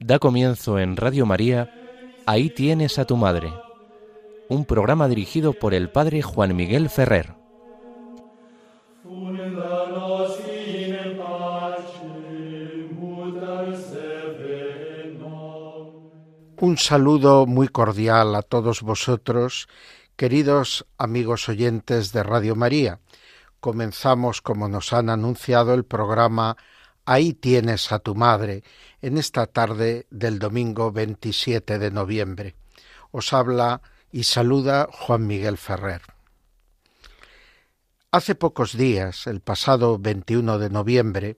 Da 0.00 0.18
comienzo 0.18 0.78
en 0.78 0.96
Radio 0.96 1.24
María, 1.24 1.70
Ahí 2.26 2.48
tienes 2.48 2.98
a 2.98 3.04
tu 3.04 3.18
madre, 3.18 3.52
un 4.48 4.64
programa 4.64 5.08
dirigido 5.08 5.52
por 5.52 5.74
el 5.74 5.90
padre 5.90 6.22
Juan 6.22 6.56
Miguel 6.56 6.88
Ferrer. 6.88 7.43
Un 16.64 16.78
saludo 16.78 17.44
muy 17.44 17.68
cordial 17.68 18.34
a 18.34 18.40
todos 18.40 18.80
vosotros, 18.80 19.68
queridos 20.16 20.86
amigos 20.96 21.50
oyentes 21.50 22.10
de 22.12 22.22
Radio 22.22 22.56
María. 22.56 23.00
Comenzamos, 23.60 24.40
como 24.40 24.66
nos 24.66 24.94
han 24.94 25.10
anunciado, 25.10 25.74
el 25.74 25.84
programa 25.84 26.56
Ahí 27.04 27.34
tienes 27.34 27.92
a 27.92 27.98
tu 27.98 28.14
madre 28.14 28.64
en 29.02 29.18
esta 29.18 29.46
tarde 29.46 30.06
del 30.08 30.38
domingo 30.38 30.90
27 30.90 31.78
de 31.78 31.90
noviembre. 31.90 32.54
Os 33.10 33.34
habla 33.34 33.82
y 34.10 34.24
saluda 34.24 34.88
Juan 34.90 35.26
Miguel 35.26 35.58
Ferrer. 35.58 36.00
Hace 38.10 38.34
pocos 38.34 38.74
días, 38.74 39.26
el 39.26 39.40
pasado 39.40 39.98
21 39.98 40.58
de 40.58 40.70
noviembre, 40.70 41.36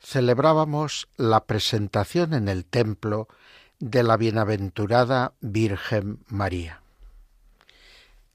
celebrábamos 0.00 1.06
la 1.16 1.44
presentación 1.44 2.34
en 2.34 2.48
el 2.48 2.64
templo 2.64 3.28
de 3.78 4.02
la 4.02 4.16
bienaventurada 4.16 5.34
Virgen 5.40 6.20
María. 6.28 6.82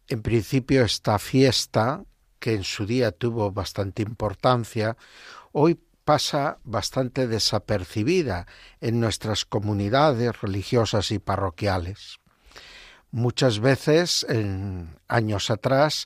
En 0.07 0.21
principio 0.21 0.83
esta 0.83 1.17
fiesta, 1.19 2.03
que 2.39 2.53
en 2.53 2.63
su 2.63 2.85
día 2.85 3.11
tuvo 3.11 3.51
bastante 3.51 4.01
importancia, 4.01 4.97
hoy 5.51 5.79
pasa 6.03 6.57
bastante 6.63 7.27
desapercibida 7.27 8.47
en 8.81 8.99
nuestras 8.99 9.45
comunidades 9.45 10.41
religiosas 10.41 11.11
y 11.11 11.19
parroquiales. 11.19 12.17
Muchas 13.11 13.59
veces, 13.59 14.25
en 14.29 14.97
años 15.07 15.49
atrás, 15.49 16.05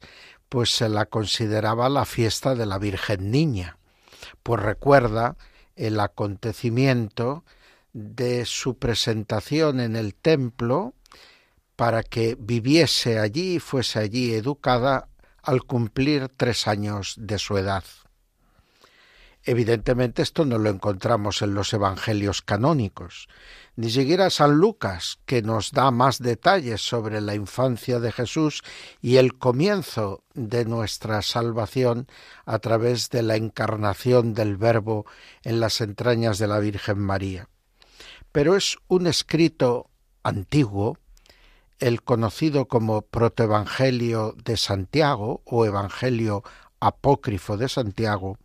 pues 0.49 0.70
se 0.75 0.89
la 0.89 1.05
consideraba 1.05 1.89
la 1.89 2.05
fiesta 2.05 2.55
de 2.55 2.66
la 2.66 2.77
Virgen 2.77 3.31
Niña, 3.31 3.77
pues 4.44 4.61
recuerda 4.61 5.36
el 5.75 5.99
acontecimiento 5.99 7.44
de 7.96 8.46
su 8.46 8.78
presentación 8.78 9.80
en 9.80 9.96
el 9.96 10.16
templo 10.16 10.96
para 11.78 12.04
que 12.04 12.36
viviese 12.38 13.20
allí 13.20 13.56
y 13.56 13.60
fuese 13.60 14.00
allí 14.00 14.34
educada 14.34 15.08
al 15.42 15.64
cumplir 15.64 16.28
tres 16.28 16.68
años 16.68 17.16
de 17.18 17.40
su 17.40 17.58
edad. 17.58 17.86
Evidentemente 19.44 20.23
esto 20.23 20.44
no 20.44 20.58
lo 20.58 20.70
encontramos 20.70 21.42
en 21.42 21.54
los 21.54 21.72
evangelios 21.72 22.42
canónicos, 22.42 23.30
ni 23.78 23.90
siquiera 23.90 24.30
San 24.30 24.58
Lucas, 24.58 25.20
que 25.26 25.42
nos 25.42 25.72
da 25.72 25.90
más 25.92 26.20
detalles 26.20 26.82
sobre 26.82 27.22
la 27.22 27.34
infancia 27.34 28.02
de 28.02 28.12
Jesús 28.12 28.62
y 29.02 29.18
el 29.18 29.38
comienzo 29.38 30.23
de 30.34 30.66
nuestra 30.66 31.22
salvación 31.22 32.08
a 32.46 32.60
través 32.60 33.10
de 33.10 33.22
la 33.22 33.38
encarnación 33.38 34.34
del 34.34 34.58
Verbo 34.58 35.06
en 35.44 35.62
las 35.62 35.80
entrañas 35.80 36.40
de 36.40 36.48
la 36.48 36.60
Virgen 36.60 37.00
María. 37.00 37.48
Pero 38.36 38.58
es 38.58 38.78
un 38.89 39.08
escrito 39.08 39.89
antiguo, 40.22 40.97
el 41.80 42.03
conocido 42.03 42.66
como 42.67 43.02
Protoevangelio 43.03 44.36
de 44.44 44.58
Santiago 44.58 45.42
o 45.45 45.65
Evangelio 45.65 46.43
apócrifo 46.82 47.55
de 47.55 47.70
Santiago, 47.70 48.37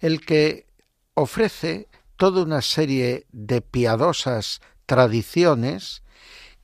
el 0.00 0.24
que 0.24 0.66
ofrece 1.12 1.88
toda 2.16 2.42
una 2.42 2.62
serie 2.62 3.26
de 3.30 3.60
piadosas 3.60 4.62
tradiciones 4.86 6.02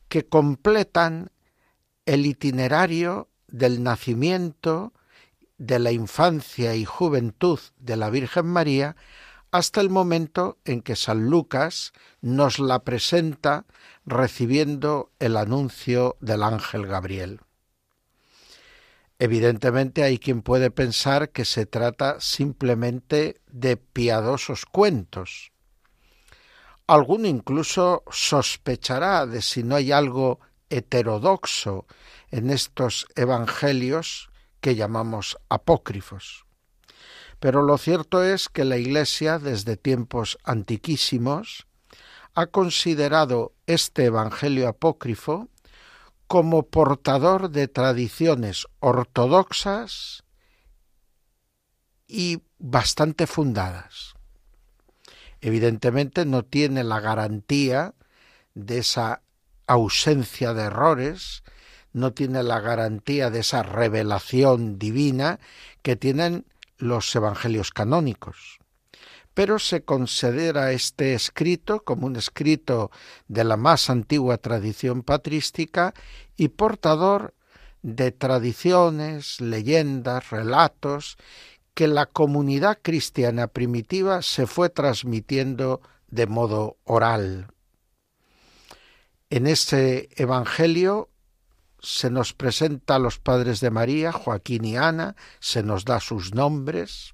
que 0.09 0.25
completan 0.25 1.33
el 2.06 2.25
itinerario 2.25 3.28
del 3.47 3.83
nacimiento, 3.83 4.94
de 5.59 5.81
la 5.81 5.93
infancia 5.93 6.75
y 6.77 6.87
juventud 6.87 7.60
de 7.77 7.97
la 7.99 8.09
Virgen 8.09 8.47
María 8.47 8.97
hasta 9.54 9.81
el 9.81 9.88
momento 9.88 10.59
en 10.65 10.82
que 10.82 10.97
San 10.97 11.31
Lucas 11.31 11.92
nos 12.20 12.59
la 12.59 12.81
presenta 12.82 13.66
recibiendo 14.04 15.12
el 15.20 15.37
anuncio 15.37 16.16
del 16.20 16.42
ángel 16.42 16.88
Gabriel. 16.88 17.41
Evidentemente 19.20 20.03
hay 20.03 20.19
quien 20.19 20.42
puede 20.42 20.72
pensar 20.72 21.31
que 21.31 21.44
se 21.44 21.66
trata 21.66 22.16
simplemente 22.19 23.41
de 23.47 23.76
piadosos 23.76 24.66
cuentos. 24.66 25.53
Alguno 26.88 27.28
incluso 27.28 28.03
sospechará 28.10 29.25
de 29.25 29.41
si 29.41 29.62
no 29.62 29.76
hay 29.76 29.92
algo 29.92 30.41
heterodoxo 30.69 31.86
en 32.32 32.50
estos 32.50 33.06
evangelios 33.15 34.31
que 34.60 34.75
llamamos 34.75 35.38
apócrifos. 35.48 36.44
Pero 37.41 37.62
lo 37.62 37.78
cierto 37.78 38.22
es 38.22 38.49
que 38.49 38.65
la 38.65 38.77
Iglesia 38.77 39.39
desde 39.39 39.77
tiempos 39.77 40.39
antiquísimos 40.45 41.67
ha 42.34 42.47
considerado 42.47 43.53
este 43.67 44.06
evangelio 44.06 44.69
apócrifo 44.69 45.49
como 46.27 46.67
portador 46.67 47.50
de 47.50 47.69
tradiciones 47.69 48.67
ortodoxas 48.81 50.25
y 52.06 52.43
bastante 52.59 53.27
fundadas. 53.27 54.15
Evidentemente 55.41 56.25
no 56.25 56.43
tiene 56.43 56.84
la 56.84 57.01
garantía 57.01 57.95
de 58.55 58.78
esa 58.78 59.22
ausencia 59.66 60.55
de 60.55 60.65
errores, 60.65 61.43
no 61.93 62.12
tiene 62.12 62.43
la 62.43 62.61
garantía 62.61 63.31
de 63.31 63.41
esa 63.41 63.62
revelación 63.62 64.78
divina 64.78 65.39
que 65.83 65.97
tienen 65.97 66.47
los 66.84 67.15
evangelios 67.17 67.71
canónicos 67.71 68.61
pero 69.34 69.59
se 69.59 69.83
considera 69.84 70.71
este 70.72 71.15
escrito 71.15 71.83
como 71.83 72.06
un 72.06 72.17
escrito 72.17 72.91
de 73.27 73.43
la 73.45 73.56
más 73.56 73.91
antigua 73.91 74.39
tradición 74.39 75.03
patrística 75.03 75.93
y 76.37 76.49
portador 76.49 77.34
de 77.83 78.12
tradiciones, 78.12 79.41
leyendas, 79.41 80.31
relatos 80.31 81.19
que 81.75 81.89
la 81.89 82.06
comunidad 82.06 82.78
cristiana 82.81 83.49
primitiva 83.49 84.22
se 84.22 84.47
fue 84.47 84.71
transmitiendo 84.71 85.81
de 86.06 86.27
modo 86.27 86.78
oral. 86.84 87.49
En 89.28 89.49
este 89.49 90.09
Evangelio 90.22 91.11
se 91.84 92.11
nos 92.11 92.33
presenta 92.33 92.97
a 92.97 92.99
los 92.99 93.19
padres 93.19 93.61
de 93.61 93.71
María, 93.71 94.11
Joaquín 94.11 94.65
y 94.65 94.77
Ana, 94.77 95.17
se 95.39 95.62
nos 95.62 95.84
da 95.84 96.00
sus 96.00 96.34
nombres, 96.34 97.12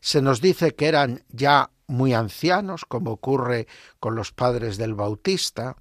se 0.00 0.22
nos 0.22 0.40
dice 0.40 0.74
que 0.74 0.86
eran 0.86 1.24
ya 1.28 1.70
muy 1.86 2.14
ancianos, 2.14 2.84
como 2.84 3.12
ocurre 3.12 3.66
con 3.98 4.14
los 4.14 4.32
padres 4.32 4.76
del 4.76 4.94
Bautista, 4.94 5.76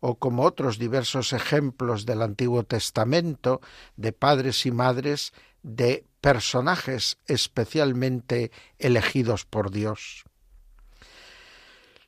o 0.00 0.16
como 0.16 0.44
otros 0.44 0.78
diversos 0.78 1.32
ejemplos 1.32 2.06
del 2.06 2.22
Antiguo 2.22 2.64
Testamento 2.64 3.60
de 3.96 4.12
padres 4.12 4.66
y 4.66 4.70
madres 4.70 5.32
de 5.62 6.06
personajes 6.20 7.18
especialmente 7.26 8.50
elegidos 8.78 9.44
por 9.44 9.70
Dios. 9.70 10.24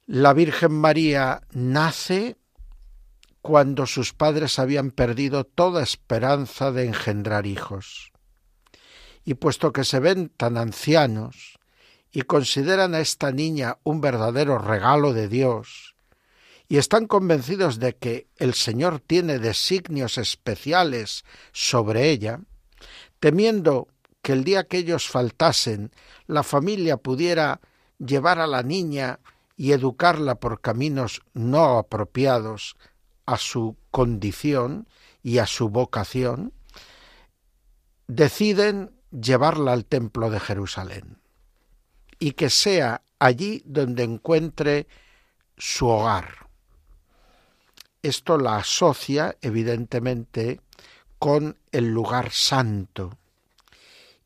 La 0.06 0.32
Virgen 0.32 0.72
María 0.72 1.42
nace 1.52 2.37
cuando 3.42 3.86
sus 3.86 4.12
padres 4.12 4.58
habían 4.58 4.90
perdido 4.90 5.44
toda 5.44 5.82
esperanza 5.82 6.72
de 6.72 6.86
engendrar 6.86 7.46
hijos. 7.46 8.12
Y 9.24 9.34
puesto 9.34 9.72
que 9.72 9.84
se 9.84 10.00
ven 10.00 10.30
tan 10.36 10.56
ancianos 10.56 11.58
y 12.10 12.22
consideran 12.22 12.94
a 12.94 13.00
esta 13.00 13.32
niña 13.32 13.78
un 13.84 14.00
verdadero 14.00 14.58
regalo 14.58 15.12
de 15.12 15.28
Dios, 15.28 15.94
y 16.68 16.76
están 16.76 17.06
convencidos 17.06 17.78
de 17.78 17.96
que 17.96 18.28
el 18.36 18.54
Señor 18.54 19.00
tiene 19.00 19.38
designios 19.38 20.18
especiales 20.18 21.24
sobre 21.52 22.10
ella, 22.10 22.40
temiendo 23.20 23.88
que 24.20 24.32
el 24.32 24.44
día 24.44 24.64
que 24.64 24.78
ellos 24.78 25.08
faltasen 25.08 25.92
la 26.26 26.42
familia 26.42 26.98
pudiera 26.98 27.60
llevar 27.98 28.38
a 28.38 28.46
la 28.46 28.62
niña 28.62 29.20
y 29.56 29.72
educarla 29.72 30.36
por 30.36 30.60
caminos 30.60 31.22
no 31.32 31.78
apropiados 31.78 32.76
a 33.28 33.36
su 33.36 33.76
condición 33.90 34.88
y 35.22 35.36
a 35.36 35.44
su 35.44 35.68
vocación, 35.68 36.54
deciden 38.06 38.90
llevarla 39.10 39.74
al 39.74 39.84
templo 39.84 40.30
de 40.30 40.40
Jerusalén 40.40 41.18
y 42.18 42.32
que 42.32 42.48
sea 42.48 43.02
allí 43.18 43.62
donde 43.66 44.04
encuentre 44.04 44.86
su 45.58 45.88
hogar. 45.88 46.48
Esto 48.02 48.38
la 48.38 48.56
asocia 48.56 49.36
evidentemente 49.42 50.62
con 51.18 51.58
el 51.70 51.92
lugar 51.92 52.30
santo 52.30 53.18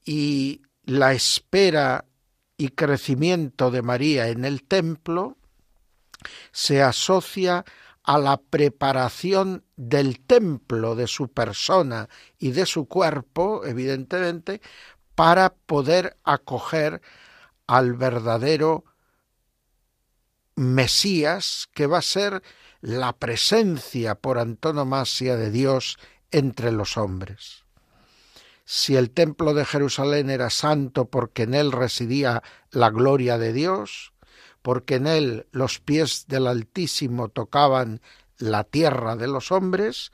y 0.05 0.63
la 0.85 1.13
espera 1.13 2.05
y 2.57 2.69
crecimiento 2.69 3.73
de 3.73 3.83
María 3.83 4.29
en 4.29 4.45
el 4.45 4.63
templo 4.63 5.39
se 6.53 6.83
asocia 6.83 7.65
a 8.05 8.19
la 8.19 8.37
preparación 8.37 9.65
del 9.77 10.21
templo 10.21 10.95
de 10.95 11.07
su 11.07 11.29
persona 11.29 12.09
y 12.39 12.51
de 12.51 12.67
su 12.67 12.87
cuerpo, 12.87 13.65
evidentemente, 13.65 14.61
para 15.15 15.55
poder 15.55 16.17
acoger 16.25 17.01
al 17.67 17.95
verdadero 17.95 18.85
Mesías, 20.57 21.69
que 21.73 21.87
va 21.87 21.99
a 21.99 22.03
ser 22.03 22.43
la 22.81 23.13
presencia 23.13 24.17
por 24.17 24.39
antonomasia 24.39 25.37
de 25.37 25.51
Dios 25.51 25.99
entre 26.31 26.73
los 26.73 26.97
hombres. 26.97 27.65
Si 28.65 28.97
el 28.97 29.11
templo 29.11 29.55
de 29.55 29.65
Jerusalén 29.65 30.31
era 30.31 30.51
santo 30.51 31.07
porque 31.07 31.45
en 31.45 31.55
él 31.55 31.73
residía 31.73 32.43
la 32.71 32.91
gloria 32.91 33.39
de 33.39 33.53
Dios, 33.53 34.13
porque 34.63 34.97
en 34.97 35.07
él 35.07 35.47
los 35.51 35.81
pies 35.81 36.27
del 36.29 36.47
Altísimo 36.47 37.29
tocaban 37.29 38.01
la 38.39 38.65
tierra 38.65 39.17
de 39.17 39.29
los 39.29 39.53
hombres, 39.53 40.13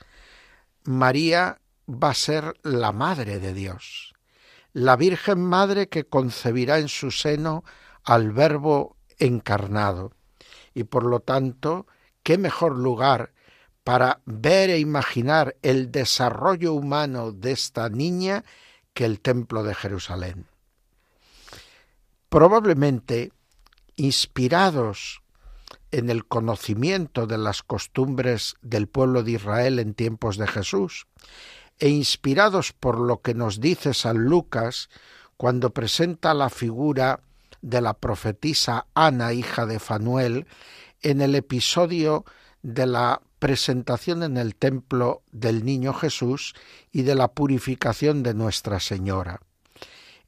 María 0.85 1.61
va 1.89 2.11
a 2.11 2.15
ser 2.15 2.55
la 2.63 2.93
Madre 2.93 3.39
de 3.39 3.55
Dios, 3.55 4.15
la 4.73 4.97
Virgen 4.97 5.45
Madre 5.45 5.89
que 5.89 6.05
concebirá 6.05 6.79
en 6.79 6.89
su 6.89 7.11
seno 7.11 7.65
al 8.05 8.33
Verbo 8.33 8.97
encarnado. 9.19 10.13
Y 10.75 10.85
por 10.85 11.05
lo 11.05 11.21
tanto, 11.21 11.87
qué 12.23 12.39
mejor 12.39 12.77
lugar 12.77 13.33
para 13.85 14.21
ver 14.27 14.71
e 14.71 14.79
imaginar 14.79 15.57
el 15.63 15.91
desarrollo 15.91 16.75
humano 16.75 17.33
de 17.33 17.53
esta 17.53 17.89
niña 17.89 18.45
que 18.93 19.05
el 19.05 19.21
templo 19.21 19.63
de 19.63 19.75
Jerusalén. 19.75 20.47
Probablemente 22.29 23.33
inspirados 23.99 25.23
en 25.91 26.09
el 26.09 26.25
conocimiento 26.27 27.27
de 27.27 27.37
las 27.37 27.63
costumbres 27.63 28.55
del 28.63 28.87
pueblo 28.87 29.23
de 29.23 29.33
Israel 29.33 29.79
en 29.79 29.93
tiempos 29.93 30.39
de 30.39 30.47
Jesús, 30.47 31.07
e 31.79 31.89
inspirados 31.89 32.73
por 32.73 32.99
lo 32.99 33.21
que 33.21 33.35
nos 33.35 33.61
dice 33.61 33.95
San 33.95 34.25
Lucas 34.25 34.89
cuando 35.37 35.71
presenta 35.71 36.33
la 36.33 36.49
figura 36.49 37.21
de 37.61 37.81
la 37.81 37.95
profetisa 37.95 38.87
Ana, 38.95 39.33
hija 39.33 39.67
de 39.67 39.79
Fanuel, 39.79 40.47
en 41.03 41.21
el 41.21 41.35
episodio 41.35 42.25
de 42.63 42.87
la 42.87 43.21
presentación 43.39 44.23
en 44.23 44.37
el 44.37 44.55
templo 44.55 45.23
del 45.31 45.65
niño 45.65 45.93
Jesús 45.93 46.55
y 46.93 47.03
de 47.03 47.15
la 47.15 47.29
purificación 47.29 48.23
de 48.23 48.35
Nuestra 48.35 48.81
Señora. 48.81 49.41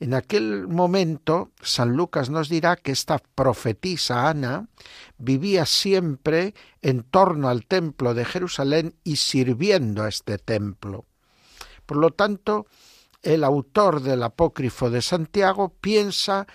En 0.00 0.14
aquel 0.14 0.66
momento, 0.66 1.50
San 1.60 1.94
Lucas 1.94 2.30
nos 2.30 2.48
dirá 2.48 2.76
que 2.76 2.90
esta 2.90 3.18
profetisa 3.18 4.30
Ana 4.30 4.66
vivía 5.18 5.66
siempre 5.66 6.54
en 6.80 7.02
torno 7.02 7.50
al 7.50 7.66
templo 7.66 8.14
de 8.14 8.24
Jerusalén 8.24 8.94
y 9.04 9.16
sirviendo 9.16 10.02
a 10.02 10.08
este 10.08 10.38
templo. 10.38 11.04
Por 11.84 11.98
lo 11.98 12.12
tanto, 12.12 12.66
el 13.22 13.44
autor 13.44 14.00
del 14.00 14.22
apócrifo 14.22 14.88
de 14.88 15.02
Santiago 15.02 15.74
piensa 15.82 16.46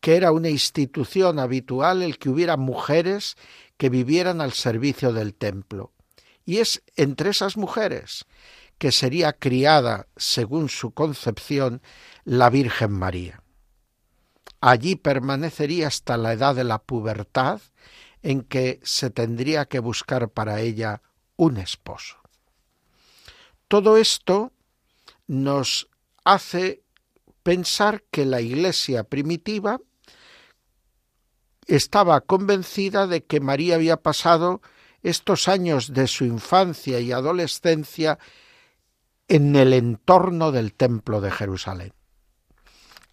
que 0.00 0.16
era 0.16 0.32
una 0.32 0.48
institución 0.48 1.38
habitual 1.38 2.02
el 2.02 2.16
que 2.18 2.30
hubiera 2.30 2.56
mujeres 2.56 3.36
que 3.76 3.90
vivieran 3.90 4.40
al 4.40 4.52
servicio 4.52 5.12
del 5.12 5.34
templo. 5.34 5.92
Y 6.46 6.58
es 6.58 6.82
entre 6.96 7.28
esas 7.28 7.58
mujeres 7.58 8.24
que 8.78 8.92
sería 8.92 9.32
criada, 9.32 10.06
según 10.16 10.68
su 10.68 10.92
concepción, 10.92 11.82
la 12.24 12.50
Virgen 12.50 12.92
María. 12.92 13.42
Allí 14.60 14.96
permanecería 14.96 15.88
hasta 15.88 16.16
la 16.16 16.32
edad 16.32 16.54
de 16.54 16.64
la 16.64 16.82
pubertad, 16.82 17.60
en 18.22 18.42
que 18.42 18.80
se 18.82 19.10
tendría 19.10 19.66
que 19.66 19.78
buscar 19.78 20.30
para 20.30 20.60
ella 20.60 21.02
un 21.36 21.58
esposo. 21.58 22.16
Todo 23.68 23.96
esto 23.96 24.52
nos 25.26 25.88
hace 26.24 26.82
pensar 27.42 28.02
que 28.10 28.24
la 28.24 28.40
Iglesia 28.40 29.04
primitiva 29.04 29.80
estaba 31.66 32.20
convencida 32.20 33.06
de 33.06 33.24
que 33.24 33.40
María 33.40 33.76
había 33.76 33.96
pasado 33.98 34.60
estos 35.02 35.46
años 35.46 35.92
de 35.92 36.08
su 36.08 36.24
infancia 36.24 37.00
y 37.00 37.12
adolescencia 37.12 38.18
en 39.28 39.56
el 39.56 39.72
entorno 39.72 40.52
del 40.52 40.72
templo 40.72 41.20
de 41.20 41.30
Jerusalén. 41.30 41.92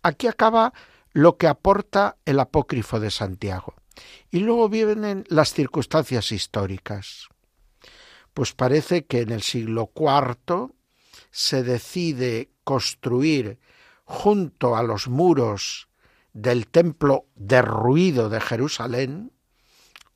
Aquí 0.02 0.28
acaba 0.28 0.74
lo 1.12 1.38
que 1.38 1.48
aporta 1.48 2.18
el 2.26 2.40
apócrifo 2.40 3.00
de 3.00 3.12
Santiago. 3.12 3.76
Y 4.32 4.40
luego 4.40 4.70
vienen 4.70 5.24
las 5.28 5.54
circunstancias 5.54 6.32
históricas. 6.32 7.30
Pues 8.34 8.54
parece 8.54 9.06
que 9.06 9.22
en 9.22 9.32
el 9.32 9.44
siglo 9.44 9.92
IV 9.96 10.74
se 11.30 11.64
decide 11.64 12.50
construir 12.64 13.60
junto 14.06 14.76
a 14.76 14.84
los 14.84 15.08
muros 15.08 15.88
del 16.34 16.68
templo 16.68 17.28
derruido 17.36 18.30
de 18.30 18.42
Jerusalén 18.42 19.32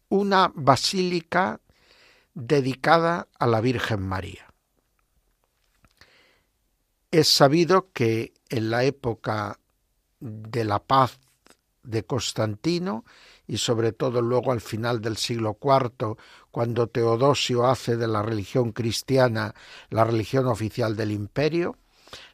una 0.09 0.51
basílica 0.55 1.61
dedicada 2.33 3.27
a 3.39 3.47
la 3.47 3.61
Virgen 3.61 4.01
María. 4.01 4.46
Es 7.11 7.29
sabido 7.29 7.91
que 7.93 8.33
en 8.49 8.69
la 8.69 8.83
época 8.83 9.59
de 10.19 10.65
la 10.65 10.79
paz 10.79 11.19
de 11.83 12.03
Constantino 12.03 13.05
y 13.47 13.59
sobre 13.59 13.93
todo 13.93 14.21
luego 14.21 14.51
al 14.51 14.59
final 14.59 14.99
del 14.99 15.15
siglo 15.15 15.57
IV, 15.61 16.17
cuando 16.51 16.87
Teodosio 16.87 17.65
hace 17.65 17.95
de 17.95 18.09
la 18.09 18.21
religión 18.21 18.73
cristiana 18.73 19.55
la 19.89 20.03
religión 20.03 20.47
oficial 20.47 20.97
del 20.97 21.11
imperio, 21.11 21.77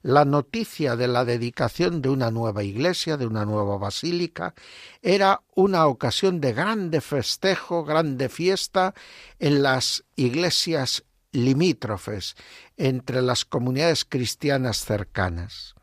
la 0.02 0.26
noticia 0.26 0.96
de 0.96 1.08
la 1.08 1.24
dedicación 1.24 2.02
de 2.02 2.10
una 2.10 2.32
nueva 2.32 2.64
iglesia, 2.64 3.16
de 3.16 3.28
una 3.28 3.46
nueva 3.46 3.78
basílica, 3.78 4.56
era 5.04 5.44
una 5.56 5.86
ocasión 5.86 6.42
de 6.42 6.54
grande 6.54 7.00
festejo, 7.00 7.84
grande 7.84 8.28
fiesta 8.28 8.96
en 9.38 9.62
las 9.62 10.04
iglesias 10.16 11.04
limítrofes, 11.34 12.36
entre 12.78 13.22
las 13.22 13.44
comunidades 13.44 14.06
cristianas 14.06 14.78
cercanas. 14.86 15.76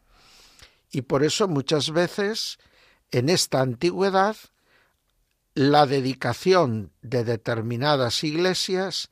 Y 0.90 1.02
por 1.02 1.22
eso 1.22 1.46
muchas 1.46 1.90
veces 1.90 2.58
en 3.10 3.28
esta 3.28 3.60
antigüedad 3.60 4.36
la 5.54 5.86
dedicación 5.86 6.92
de 7.02 7.24
determinadas 7.24 8.24
iglesias 8.24 9.10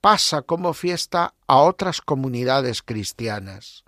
pasa 0.00 0.42
como 0.42 0.74
fiesta 0.74 1.34
a 1.46 1.58
otras 1.58 2.00
comunidades 2.00 2.82
cristianas, 2.82 3.84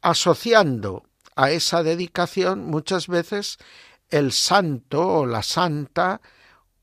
asociando 0.00 1.04
a 1.34 1.50
esa 1.50 1.82
dedicación 1.82 2.64
muchas 2.66 3.08
veces 3.08 3.58
el 4.08 4.32
santo 4.32 5.06
o 5.06 5.26
la 5.26 5.42
santa 5.42 6.20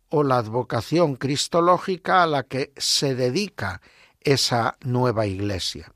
o 0.10 0.24
la 0.24 0.38
advocación 0.38 1.16
cristológica 1.16 2.22
a 2.22 2.28
la 2.28 2.44
que 2.44 2.74
se 2.78 3.16
dedica 3.16 3.82
esa 4.24 4.78
nueva 4.82 5.26
iglesia. 5.26 5.94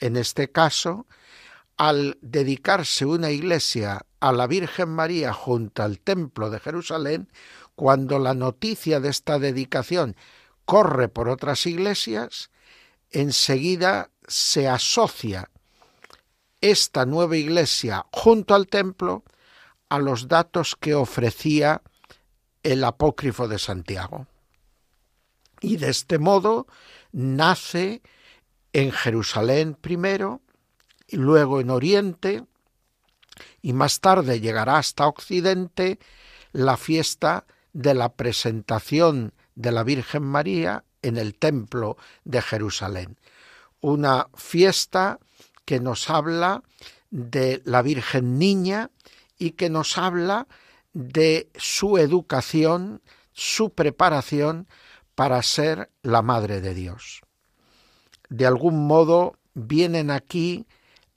En 0.00 0.16
este 0.16 0.50
caso, 0.50 1.06
al 1.76 2.18
dedicarse 2.20 3.04
una 3.04 3.30
iglesia 3.30 4.06
a 4.20 4.32
la 4.32 4.46
Virgen 4.46 4.90
María 4.90 5.32
junto 5.32 5.82
al 5.82 6.00
Templo 6.00 6.50
de 6.50 6.60
Jerusalén, 6.60 7.30
cuando 7.74 8.18
la 8.18 8.34
noticia 8.34 9.00
de 9.00 9.10
esta 9.10 9.38
dedicación 9.38 10.16
corre 10.64 11.08
por 11.08 11.28
otras 11.28 11.66
iglesias, 11.66 12.50
enseguida 13.10 14.10
se 14.26 14.68
asocia 14.68 15.50
esta 16.60 17.06
nueva 17.06 17.36
iglesia 17.36 18.06
junto 18.12 18.54
al 18.54 18.66
templo 18.66 19.22
a 19.88 19.98
los 19.98 20.26
datos 20.26 20.74
que 20.74 20.94
ofrecía 20.94 21.82
el 22.62 22.82
apócrifo 22.82 23.46
de 23.46 23.58
Santiago. 23.58 24.26
Y 25.60 25.76
de 25.76 25.90
este 25.90 26.18
modo 26.18 26.66
nace 27.16 28.02
en 28.74 28.92
Jerusalén 28.92 29.74
primero, 29.74 30.42
y 31.08 31.16
luego 31.16 31.60
en 31.60 31.70
Oriente, 31.70 32.44
y 33.62 33.72
más 33.72 34.00
tarde 34.00 34.40
llegará 34.40 34.76
hasta 34.76 35.06
Occidente 35.06 35.98
la 36.52 36.76
fiesta 36.76 37.46
de 37.72 37.94
la 37.94 38.12
presentación 38.12 39.32
de 39.54 39.72
la 39.72 39.82
Virgen 39.82 40.24
María 40.24 40.84
en 41.00 41.16
el 41.16 41.34
templo 41.34 41.96
de 42.24 42.42
Jerusalén. 42.42 43.18
Una 43.80 44.28
fiesta 44.34 45.18
que 45.64 45.80
nos 45.80 46.10
habla 46.10 46.62
de 47.10 47.62
la 47.64 47.80
Virgen 47.80 48.38
Niña 48.38 48.90
y 49.38 49.52
que 49.52 49.70
nos 49.70 49.96
habla 49.96 50.48
de 50.92 51.48
su 51.54 51.96
educación 51.96 53.00
su 53.32 53.70
preparación 53.70 54.66
para 55.16 55.42
ser 55.42 55.90
la 56.02 56.22
Madre 56.22 56.60
de 56.60 56.74
Dios. 56.74 57.22
De 58.28 58.46
algún 58.46 58.86
modo 58.86 59.36
vienen 59.54 60.12
aquí 60.12 60.66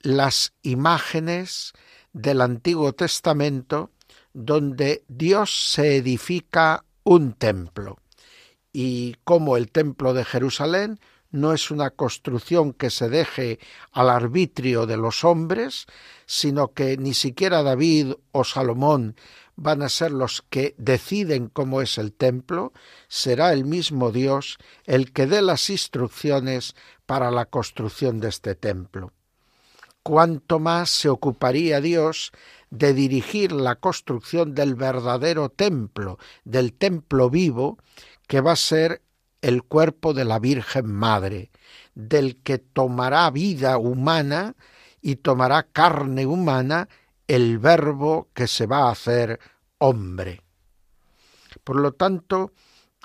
las 0.00 0.54
imágenes 0.62 1.72
del 2.12 2.40
Antiguo 2.40 2.92
Testamento 2.94 3.90
donde 4.32 5.04
Dios 5.06 5.70
se 5.70 5.96
edifica 5.96 6.84
un 7.04 7.34
templo 7.34 7.98
y 8.72 9.16
como 9.24 9.56
el 9.56 9.70
templo 9.70 10.14
de 10.14 10.24
Jerusalén 10.24 10.98
no 11.30 11.52
es 11.52 11.70
una 11.70 11.90
construcción 11.90 12.72
que 12.72 12.90
se 12.90 13.08
deje 13.08 13.58
al 13.92 14.10
arbitrio 14.10 14.86
de 14.86 14.96
los 14.96 15.22
hombres, 15.24 15.86
sino 16.26 16.72
que 16.72 16.96
ni 16.96 17.14
siquiera 17.14 17.62
David 17.62 18.14
o 18.32 18.44
Salomón 18.44 19.14
van 19.60 19.82
a 19.82 19.90
ser 19.90 20.10
los 20.10 20.42
que 20.48 20.74
deciden 20.78 21.48
cómo 21.48 21.82
es 21.82 21.98
el 21.98 22.14
templo, 22.14 22.72
será 23.08 23.52
el 23.52 23.66
mismo 23.66 24.10
Dios 24.10 24.56
el 24.84 25.12
que 25.12 25.26
dé 25.26 25.42
las 25.42 25.68
instrucciones 25.68 26.74
para 27.04 27.30
la 27.30 27.44
construcción 27.44 28.20
de 28.20 28.30
este 28.30 28.54
templo. 28.54 29.12
Cuánto 30.02 30.60
más 30.60 30.88
se 30.88 31.10
ocuparía 31.10 31.82
Dios 31.82 32.32
de 32.70 32.94
dirigir 32.94 33.52
la 33.52 33.76
construcción 33.76 34.54
del 34.54 34.76
verdadero 34.76 35.50
templo, 35.50 36.18
del 36.44 36.72
templo 36.72 37.28
vivo, 37.28 37.76
que 38.26 38.40
va 38.40 38.52
a 38.52 38.56
ser 38.56 39.02
el 39.42 39.62
cuerpo 39.62 40.14
de 40.14 40.24
la 40.24 40.38
Virgen 40.38 40.90
Madre, 40.90 41.50
del 41.94 42.36
que 42.36 42.56
tomará 42.56 43.30
vida 43.30 43.76
humana 43.76 44.54
y 45.02 45.16
tomará 45.16 45.64
carne 45.64 46.24
humana 46.24 46.88
el 47.30 47.60
verbo 47.60 48.28
que 48.34 48.48
se 48.48 48.66
va 48.66 48.88
a 48.88 48.90
hacer 48.90 49.38
hombre. 49.78 50.42
Por 51.62 51.76
lo 51.76 51.92
tanto, 51.92 52.50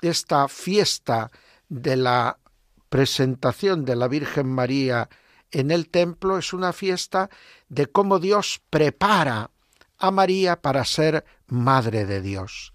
esta 0.02 0.48
fiesta 0.48 1.30
de 1.68 1.94
la 1.94 2.40
presentación 2.88 3.84
de 3.84 3.94
la 3.94 4.08
Virgen 4.08 4.48
María 4.48 5.08
en 5.52 5.70
el 5.70 5.88
templo 5.88 6.38
es 6.38 6.52
una 6.52 6.72
fiesta 6.72 7.30
de 7.68 7.86
cómo 7.86 8.18
Dios 8.18 8.60
prepara 8.68 9.52
a 9.96 10.10
María 10.10 10.60
para 10.60 10.84
ser 10.84 11.24
Madre 11.46 12.04
de 12.04 12.20
Dios. 12.20 12.72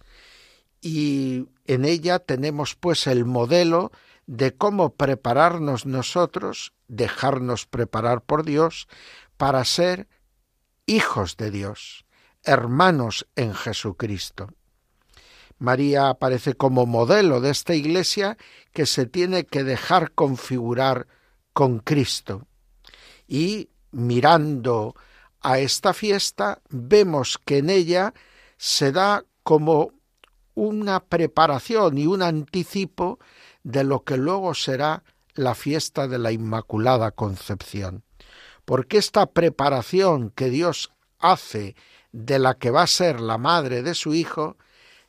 Y 0.80 1.50
en 1.66 1.84
ella 1.84 2.20
tenemos 2.20 2.76
pues 2.76 3.08
el 3.08 3.26
modelo 3.26 3.92
de 4.26 4.56
cómo 4.56 4.96
prepararnos 4.96 5.86
nosotros, 5.86 6.72
dejarnos 6.88 7.66
preparar 7.66 8.22
por 8.22 8.46
Dios, 8.46 8.88
para 9.36 9.66
ser 9.66 10.08
hijos 10.86 11.38
de 11.38 11.52
Dios, 11.52 12.06
hermanos 12.44 13.28
en 13.36 13.54
Jesucristo. 13.54 14.50
María 15.58 16.10
aparece 16.10 16.56
como 16.56 16.86
modelo 16.86 17.40
de 17.40 17.52
esta 17.52 17.76
iglesia 17.76 18.38
que 18.74 18.86
se 18.86 19.06
tiene 19.06 19.46
que 19.46 19.64
dejar 19.64 20.12
configurar 20.12 21.08
con 21.54 21.80
Cristo. 21.80 22.48
Y 23.28 23.70
mirando 23.92 24.96
a 25.42 25.60
esta 25.60 25.94
fiesta, 25.94 26.62
vemos 26.70 27.38
que 27.38 27.60
en 27.60 27.70
ella 27.70 28.14
se 28.58 28.92
da 28.92 29.24
como 29.44 29.94
una 30.56 31.00
preparación 31.00 31.98
y 31.98 32.08
un 32.08 32.22
anticipo 32.22 33.20
de 33.64 33.84
lo 33.84 34.04
que 34.04 34.18
luego 34.18 34.54
será 34.54 35.04
la 35.34 35.56
fiesta 35.56 36.08
de 36.08 36.20
la 36.20 36.32
Inmaculada 36.32 37.12
Concepción. 37.12 38.04
Porque 38.72 39.00
esta 39.00 39.26
preparación 39.26 40.30
que 40.30 40.50
Dios 40.50 40.94
hace 41.20 41.76
de 42.14 42.40
la 42.40 42.54
que 42.54 42.72
va 42.72 42.84
a 42.84 42.88
ser 42.88 43.20
la 43.20 43.38
madre 43.38 43.84
de 43.84 43.94
su 43.94 44.14
Hijo, 44.14 44.56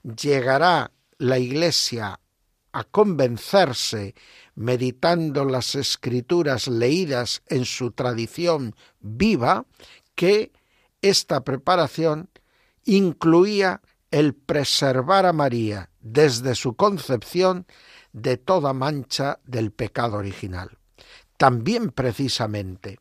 llegará 0.02 0.90
la 1.19 1.38
Iglesia 1.38 2.19
a 2.73 2.83
convencerse, 2.83 4.16
meditando 4.57 5.45
las 5.45 5.76
escrituras 5.76 6.66
leídas 6.66 7.42
en 7.47 7.64
su 7.64 7.92
tradición 7.92 8.75
viva, 8.99 9.64
que 10.16 10.50
esta 11.00 11.45
preparación 11.45 12.31
incluía 12.85 13.81
el 14.11 14.35
preservar 14.35 15.25
a 15.25 15.33
María 15.33 15.88
desde 16.00 16.57
su 16.57 16.75
concepción 16.75 17.69
de 18.12 18.38
toda 18.38 18.73
mancha 18.73 19.38
del 19.45 19.71
pecado 19.71 20.16
original. 20.16 20.78
También 21.37 21.90
precisamente 21.92 22.99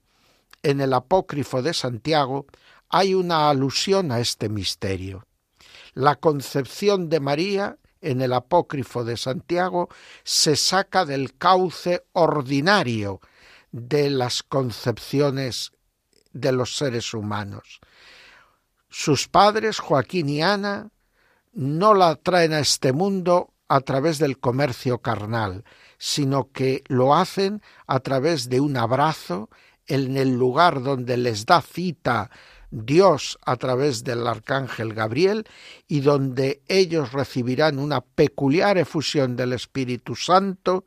en 0.63 0.81
el 0.81 0.93
apócrifo 0.93 1.61
de 1.61 1.73
Santiago 1.73 2.45
hay 2.89 3.13
una 3.13 3.49
alusión 3.49 4.11
a 4.11 4.19
este 4.19 4.49
misterio. 4.49 5.25
La 5.93 6.15
concepción 6.15 7.09
de 7.09 7.19
María 7.19 7.77
en 8.01 8.21
el 8.21 8.33
apócrifo 8.33 9.03
de 9.03 9.17
Santiago 9.17 9.89
se 10.23 10.55
saca 10.55 11.05
del 11.05 11.37
cauce 11.37 12.03
ordinario 12.13 13.21
de 13.71 14.09
las 14.09 14.43
concepciones 14.43 15.71
de 16.33 16.51
los 16.51 16.75
seres 16.75 17.13
humanos. 17.13 17.79
Sus 18.89 19.27
padres, 19.27 19.79
Joaquín 19.79 20.29
y 20.29 20.41
Ana, 20.41 20.89
no 21.53 21.93
la 21.93 22.15
traen 22.15 22.53
a 22.53 22.59
este 22.59 22.91
mundo 22.91 23.53
a 23.67 23.81
través 23.81 24.19
del 24.19 24.39
comercio 24.39 24.99
carnal, 24.99 25.63
sino 25.97 26.51
que 26.51 26.83
lo 26.87 27.15
hacen 27.15 27.61
a 27.87 27.99
través 27.99 28.49
de 28.49 28.59
un 28.59 28.75
abrazo 28.75 29.49
en 29.87 30.17
el 30.17 30.37
lugar 30.37 30.81
donde 30.81 31.17
les 31.17 31.45
da 31.45 31.61
cita 31.61 32.29
Dios 32.71 33.37
a 33.45 33.57
través 33.57 34.03
del 34.03 34.25
arcángel 34.25 34.93
Gabriel 34.93 35.45
y 35.87 35.99
donde 35.99 36.61
ellos 36.67 37.11
recibirán 37.11 37.79
una 37.79 38.01
peculiar 38.01 38.77
efusión 38.77 39.35
del 39.35 39.53
Espíritu 39.53 40.15
Santo 40.15 40.85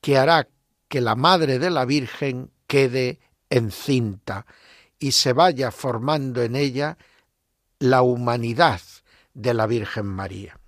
que 0.00 0.16
hará 0.16 0.48
que 0.88 1.00
la 1.00 1.14
Madre 1.14 1.58
de 1.58 1.70
la 1.70 1.84
Virgen 1.84 2.50
quede 2.66 3.20
encinta 3.50 4.46
y 4.98 5.12
se 5.12 5.34
vaya 5.34 5.70
formando 5.70 6.42
en 6.42 6.56
ella 6.56 6.96
la 7.78 8.00
humanidad 8.02 8.80
de 9.34 9.52
la 9.52 9.66
Virgen 9.66 10.06
María. 10.06 10.58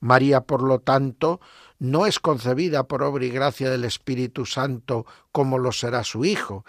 María, 0.00 0.42
por 0.42 0.62
lo 0.62 0.80
tanto, 0.80 1.40
no 1.78 2.04
es 2.04 2.18
concebida 2.18 2.84
por 2.84 3.02
obra 3.02 3.24
y 3.24 3.30
gracia 3.30 3.70
del 3.70 3.84
Espíritu 3.84 4.44
Santo 4.44 5.06
como 5.32 5.58
lo 5.58 5.72
será 5.72 6.04
su 6.04 6.26
Hijo, 6.26 6.64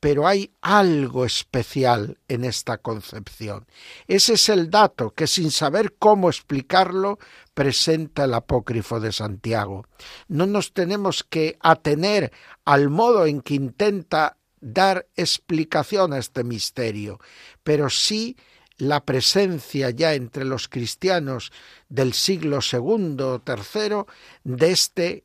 pero 0.00 0.28
hay 0.28 0.52
algo 0.60 1.24
especial 1.24 2.18
en 2.28 2.44
esta 2.44 2.78
concepción. 2.78 3.66
Ese 4.06 4.34
es 4.34 4.48
el 4.48 4.70
dato 4.70 5.10
que 5.10 5.26
sin 5.26 5.50
saber 5.50 5.94
cómo 5.98 6.28
explicarlo 6.28 7.18
presenta 7.54 8.24
el 8.24 8.34
apócrifo 8.34 9.00
de 9.00 9.12
Santiago. 9.12 9.86
No 10.28 10.46
nos 10.46 10.72
tenemos 10.72 11.24
que 11.24 11.58
atener 11.60 12.32
al 12.64 12.90
modo 12.90 13.26
en 13.26 13.40
que 13.40 13.54
intenta 13.54 14.36
dar 14.60 15.06
explicación 15.16 16.12
a 16.12 16.18
este 16.18 16.44
misterio, 16.44 17.18
pero 17.64 17.90
sí 17.90 18.36
la 18.76 19.04
presencia 19.04 19.90
ya 19.90 20.14
entre 20.14 20.44
los 20.44 20.68
cristianos 20.68 21.52
del 21.88 22.12
siglo 22.12 22.60
segundo 22.60 23.32
o 23.34 23.40
tercero 23.40 24.06
de 24.44 24.70
este 24.70 25.24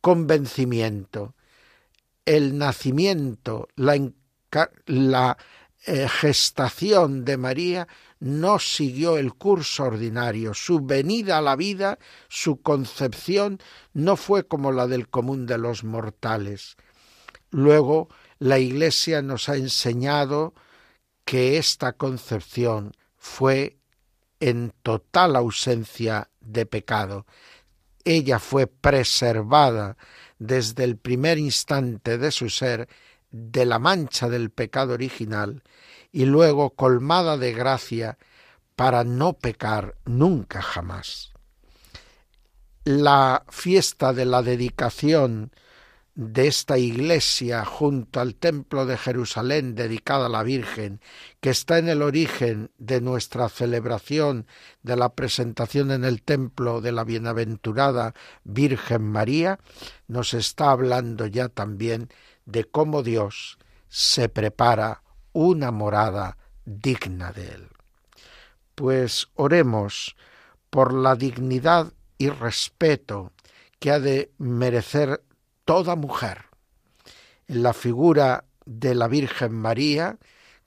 convencimiento. 0.00 1.34
El 2.24 2.56
nacimiento, 2.58 3.68
la, 3.76 5.36
eh, 5.86 6.08
gestación 6.08 7.24
de 7.24 7.36
María 7.36 7.88
no 8.20 8.58
siguió 8.58 9.18
el 9.18 9.34
curso 9.34 9.84
ordinario. 9.84 10.54
Su 10.54 10.80
venida 10.80 11.38
a 11.38 11.42
la 11.42 11.56
vida, 11.56 11.98
su 12.28 12.62
concepción, 12.62 13.60
no 13.92 14.16
fue 14.16 14.46
como 14.46 14.72
la 14.72 14.86
del 14.86 15.08
común 15.08 15.44
de 15.46 15.58
los 15.58 15.84
mortales. 15.84 16.76
Luego, 17.50 18.08
la 18.38 18.58
Iglesia 18.58 19.20
nos 19.20 19.48
ha 19.48 19.56
enseñado 19.56 20.54
que 21.24 21.58
esta 21.58 21.92
concepción 21.92 22.92
fue 23.16 23.78
en 24.40 24.72
total 24.82 25.36
ausencia 25.36 26.30
de 26.40 26.66
pecado. 26.66 27.26
Ella 28.04 28.38
fue 28.38 28.66
preservada 28.66 29.96
desde 30.38 30.84
el 30.84 30.96
primer 30.96 31.38
instante 31.38 32.18
de 32.18 32.30
su 32.30 32.50
ser 32.50 32.88
de 33.30 33.64
la 33.64 33.78
mancha 33.78 34.28
del 34.28 34.50
pecado 34.50 34.94
original 34.94 35.62
y 36.12 36.26
luego 36.26 36.70
colmada 36.70 37.36
de 37.36 37.52
gracia 37.52 38.18
para 38.76 39.04
no 39.04 39.32
pecar 39.32 39.96
nunca 40.04 40.62
jamás. 40.62 41.32
La 42.84 43.44
fiesta 43.48 44.12
de 44.12 44.24
la 44.26 44.42
dedicación 44.42 45.50
de 46.14 46.46
esta 46.46 46.78
iglesia 46.78 47.64
junto 47.64 48.20
al 48.20 48.36
templo 48.36 48.86
de 48.86 48.96
Jerusalén 48.96 49.74
dedicada 49.74 50.26
a 50.26 50.28
la 50.28 50.44
Virgen, 50.44 51.00
que 51.40 51.50
está 51.50 51.78
en 51.78 51.88
el 51.88 52.02
origen 52.02 52.70
de 52.78 53.00
nuestra 53.00 53.48
celebración 53.48 54.46
de 54.82 54.96
la 54.96 55.14
presentación 55.14 55.90
en 55.90 56.04
el 56.04 56.22
templo 56.22 56.80
de 56.80 56.92
la 56.92 57.04
bienaventurada 57.04 58.14
Virgen 58.44 59.02
María, 59.02 59.58
nos 60.06 60.34
está 60.34 60.70
hablando 60.70 61.26
ya 61.26 61.48
también 61.48 62.08
de 62.46 62.64
cómo 62.64 63.02
Dios 63.02 63.58
se 63.88 64.28
prepara 64.28 65.02
una 65.32 65.72
morada 65.72 66.38
digna 66.64 67.32
de 67.32 67.48
él. 67.48 67.68
Pues 68.76 69.28
oremos 69.34 70.16
por 70.70 70.92
la 70.92 71.16
dignidad 71.16 71.92
y 72.18 72.28
respeto 72.28 73.32
que 73.80 73.90
ha 73.90 74.00
de 74.00 74.32
merecer 74.38 75.20
toda 75.64 75.96
mujer. 75.96 76.46
En 77.46 77.62
la 77.62 77.72
figura 77.72 78.44
de 78.64 78.94
la 78.94 79.08
Virgen 79.08 79.52
María, 79.52 80.18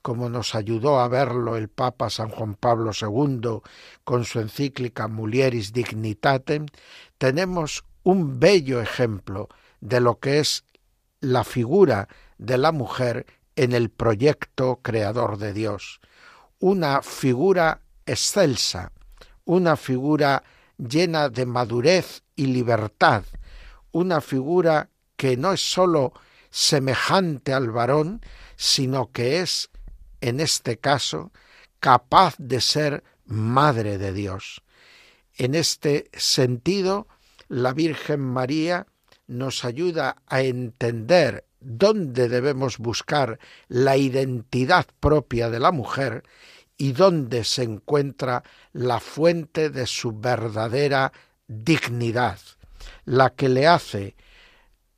como 0.02 0.28
nos 0.28 0.54
ayudó 0.54 1.00
a 1.00 1.08
verlo 1.08 1.56
el 1.56 1.68
Papa 1.68 2.10
San 2.10 2.30
Juan 2.30 2.54
Pablo 2.54 2.92
II 2.98 3.60
con 4.04 4.24
su 4.24 4.40
encíclica 4.40 5.08
Mulieris 5.08 5.72
Dignitatem, 5.72 6.66
tenemos 7.18 7.84
un 8.04 8.38
bello 8.38 8.80
ejemplo 8.80 9.48
de 9.80 10.00
lo 10.00 10.18
que 10.18 10.38
es 10.38 10.64
la 11.20 11.44
figura 11.44 12.08
de 12.38 12.58
la 12.58 12.72
mujer 12.72 13.26
en 13.56 13.72
el 13.72 13.90
proyecto 13.90 14.80
creador 14.82 15.38
de 15.38 15.52
Dios. 15.52 16.00
Una 16.60 17.02
figura 17.02 17.80
excelsa, 18.06 18.92
una 19.44 19.76
figura 19.76 20.44
llena 20.78 21.28
de 21.28 21.44
madurez 21.44 22.22
y 22.36 22.46
libertad, 22.46 23.24
una 23.92 24.20
figura 24.20 24.90
que 25.16 25.36
no 25.36 25.52
es 25.52 25.60
sólo 25.60 26.12
semejante 26.50 27.52
al 27.52 27.70
varón, 27.70 28.20
sino 28.56 29.10
que 29.12 29.40
es, 29.40 29.70
en 30.20 30.40
este 30.40 30.78
caso, 30.78 31.32
capaz 31.80 32.34
de 32.38 32.60
ser 32.60 33.04
madre 33.24 33.98
de 33.98 34.12
Dios. 34.12 34.62
En 35.36 35.54
este 35.54 36.10
sentido, 36.14 37.06
la 37.48 37.72
Virgen 37.72 38.20
María 38.20 38.86
nos 39.26 39.64
ayuda 39.64 40.16
a 40.26 40.42
entender 40.42 41.44
dónde 41.60 42.28
debemos 42.28 42.78
buscar 42.78 43.38
la 43.68 43.96
identidad 43.96 44.86
propia 45.00 45.50
de 45.50 45.60
la 45.60 45.70
mujer 45.70 46.24
y 46.76 46.92
dónde 46.92 47.44
se 47.44 47.64
encuentra 47.64 48.44
la 48.72 49.00
fuente 49.00 49.70
de 49.70 49.86
su 49.86 50.12
verdadera 50.12 51.12
dignidad, 51.46 52.38
la 53.08 53.30
que 53.30 53.48
le 53.48 53.66
hace 53.66 54.16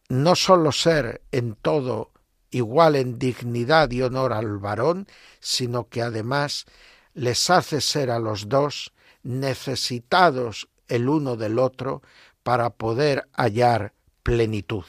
no 0.09 0.35
sólo 0.35 0.73
ser 0.73 1.23
en 1.31 1.55
todo 1.55 2.11
igual 2.51 2.97
en 2.97 3.21
dignidad 3.21 3.89
y 3.93 4.03
honor 4.03 4.33
al 4.33 4.59
varón, 4.59 5.07
sino 5.39 5.89
que 5.89 6.03
además 6.03 6.67
les 7.15 7.51
hace 7.51 7.81
ser 7.81 8.11
a 8.11 8.19
los 8.19 8.49
dos 8.49 8.93
necesitados 9.23 10.69
el 10.89 11.09
uno 11.09 11.37
del 11.37 11.61
otro 11.61 12.03
para 12.43 12.71
poder 12.71 13.29
hallar 13.33 13.95
plenitud. 14.25 14.85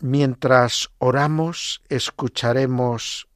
Mientras 0.00 0.90
oramos, 0.98 1.80
escucharemos 1.88 3.28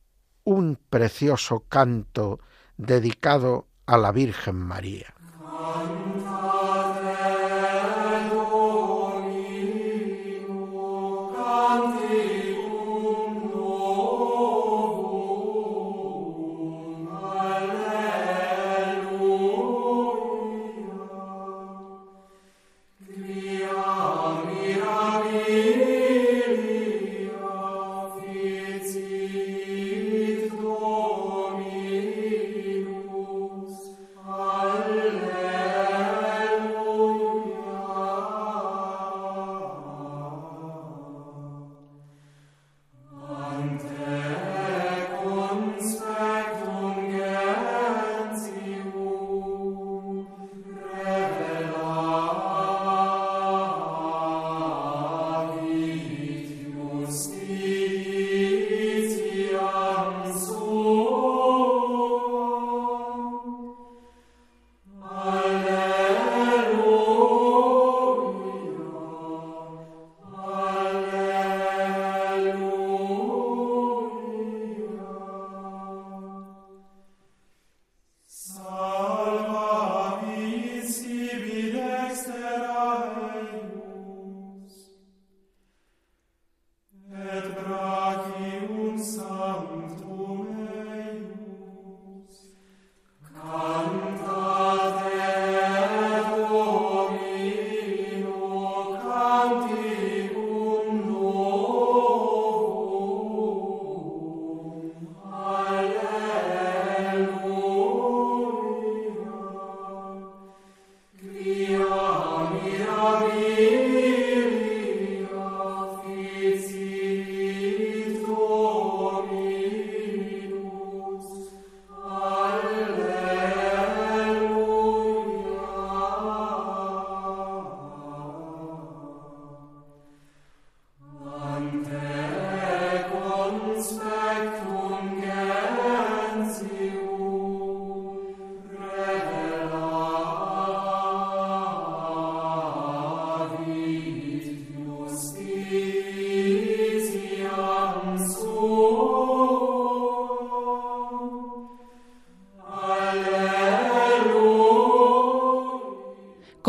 un 0.42 0.80
precioso 0.90 1.61
canto 1.68 2.40
dedicado 2.76 3.68
a 3.87 3.97
la 3.99 4.11
Virgen 4.11 4.56
María. 4.56 5.14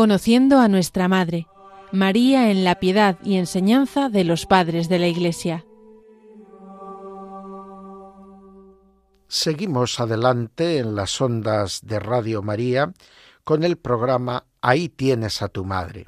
Conociendo 0.08 0.58
a 0.58 0.68
nuestra 0.68 1.06
Madre, 1.06 1.46
María 1.92 2.50
en 2.50 2.64
la 2.64 2.80
piedad 2.80 3.18
y 3.22 3.36
enseñanza 3.36 4.08
de 4.08 4.24
los 4.24 4.46
padres 4.46 4.88
de 4.88 4.98
la 4.98 5.06
Iglesia. 5.06 5.66
Seguimos 9.26 10.00
adelante 10.00 10.78
en 10.78 10.94
las 10.94 11.20
ondas 11.20 11.80
de 11.84 12.00
Radio 12.00 12.40
María 12.40 12.94
con 13.44 13.64
el 13.64 13.76
programa 13.76 14.44
Ahí 14.62 14.88
tienes 14.88 15.42
a 15.42 15.48
tu 15.48 15.66
madre. 15.66 16.06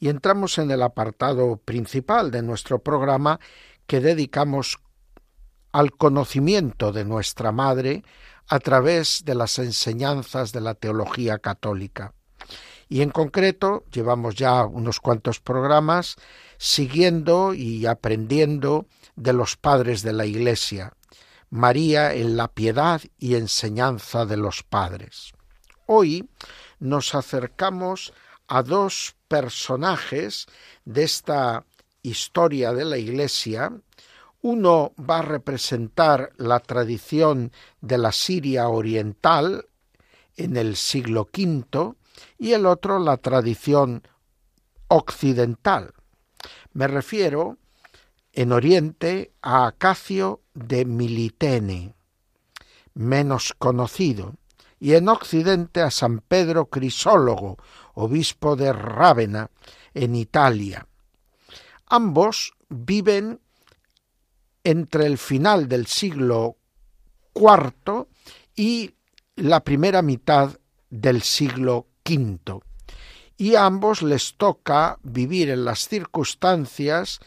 Y 0.00 0.08
entramos 0.08 0.58
en 0.58 0.72
el 0.72 0.82
apartado 0.82 1.56
principal 1.58 2.32
de 2.32 2.42
nuestro 2.42 2.80
programa 2.80 3.38
que 3.86 4.00
dedicamos 4.00 4.80
al 5.70 5.92
conocimiento 5.92 6.90
de 6.90 7.04
nuestra 7.04 7.52
Madre 7.52 8.02
a 8.48 8.58
través 8.58 9.22
de 9.24 9.36
las 9.36 9.60
enseñanzas 9.60 10.52
de 10.52 10.62
la 10.62 10.74
teología 10.74 11.38
católica. 11.38 12.12
Y 12.90 13.02
en 13.02 13.10
concreto 13.10 13.84
llevamos 13.92 14.34
ya 14.34 14.66
unos 14.66 14.98
cuantos 14.98 15.38
programas 15.38 16.16
siguiendo 16.58 17.54
y 17.54 17.86
aprendiendo 17.86 18.86
de 19.14 19.32
los 19.32 19.56
padres 19.56 20.02
de 20.02 20.12
la 20.12 20.26
Iglesia, 20.26 20.92
María 21.50 22.12
en 22.12 22.36
la 22.36 22.48
piedad 22.48 23.00
y 23.16 23.36
enseñanza 23.36 24.26
de 24.26 24.36
los 24.36 24.64
padres. 24.64 25.32
Hoy 25.86 26.28
nos 26.80 27.14
acercamos 27.14 28.12
a 28.48 28.64
dos 28.64 29.14
personajes 29.28 30.46
de 30.84 31.04
esta 31.04 31.64
historia 32.02 32.72
de 32.72 32.84
la 32.84 32.98
Iglesia. 32.98 33.72
Uno 34.42 34.94
va 34.98 35.20
a 35.20 35.22
representar 35.22 36.32
la 36.38 36.58
tradición 36.58 37.52
de 37.80 37.98
la 37.98 38.10
Siria 38.10 38.68
oriental 38.68 39.66
en 40.36 40.56
el 40.56 40.74
siglo 40.74 41.28
V 41.32 41.94
y 42.38 42.52
el 42.52 42.66
otro 42.66 42.98
la 42.98 43.16
tradición 43.16 44.02
occidental. 44.88 45.94
Me 46.72 46.86
refiero 46.86 47.58
en 48.32 48.52
Oriente 48.52 49.32
a 49.42 49.66
Acacio 49.66 50.42
de 50.54 50.84
Militene, 50.84 51.94
menos 52.94 53.54
conocido, 53.58 54.34
y 54.78 54.94
en 54.94 55.08
Occidente 55.08 55.82
a 55.82 55.90
San 55.90 56.20
Pedro 56.20 56.66
Crisólogo, 56.66 57.58
obispo 57.94 58.56
de 58.56 58.72
Rávena, 58.72 59.50
en 59.94 60.14
Italia. 60.14 60.86
Ambos 61.86 62.54
viven 62.68 63.40
entre 64.64 65.06
el 65.06 65.18
final 65.18 65.68
del 65.68 65.86
siglo 65.86 66.56
IV 67.34 68.06
y 68.54 68.94
la 69.36 69.60
primera 69.60 70.02
mitad 70.02 70.56
del 70.88 71.22
siglo 71.22 71.86
Y 73.36 73.54
a 73.54 73.66
ambos 73.66 74.02
les 74.02 74.34
toca 74.36 74.98
vivir 75.02 75.50
en 75.50 75.64
las 75.64 75.88
circunstancias 75.88 77.20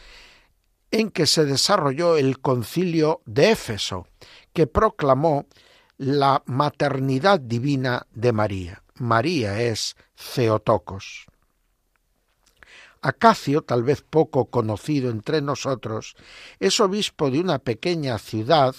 en 0.90 1.10
que 1.10 1.26
se 1.26 1.44
desarrolló 1.44 2.16
el 2.16 2.40
concilio 2.40 3.20
de 3.26 3.50
Éfeso, 3.50 4.06
que 4.52 4.66
proclamó 4.66 5.46
la 5.96 6.42
maternidad 6.46 7.40
divina 7.40 8.06
de 8.12 8.32
María. 8.32 8.82
María 8.94 9.60
es 9.60 9.96
Theotocos. 10.34 11.26
Acacio, 13.02 13.62
tal 13.62 13.82
vez 13.82 14.02
poco 14.02 14.46
conocido 14.46 15.10
entre 15.10 15.42
nosotros, 15.42 16.16
es 16.58 16.80
obispo 16.80 17.30
de 17.30 17.40
una 17.40 17.58
pequeña 17.58 18.18
ciudad 18.18 18.74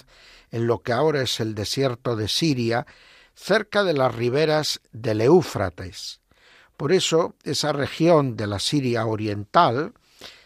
en 0.51 0.67
lo 0.67 0.81
que 0.81 0.93
ahora 0.93 1.21
es 1.21 1.39
el 1.39 1.53
desierto 1.53 2.15
de 2.15 2.27
Siria, 2.27 2.87
cerca 3.35 3.83
de 3.83 3.93
las 3.93 4.15
riberas 4.15 4.81
del 4.91 5.21
Éufrates. 5.21 6.21
Por 6.77 6.91
eso 6.91 7.35
esa 7.43 7.71
región 7.73 8.35
de 8.35 8.47
la 8.47 8.59
Siria 8.59 9.05
oriental 9.05 9.93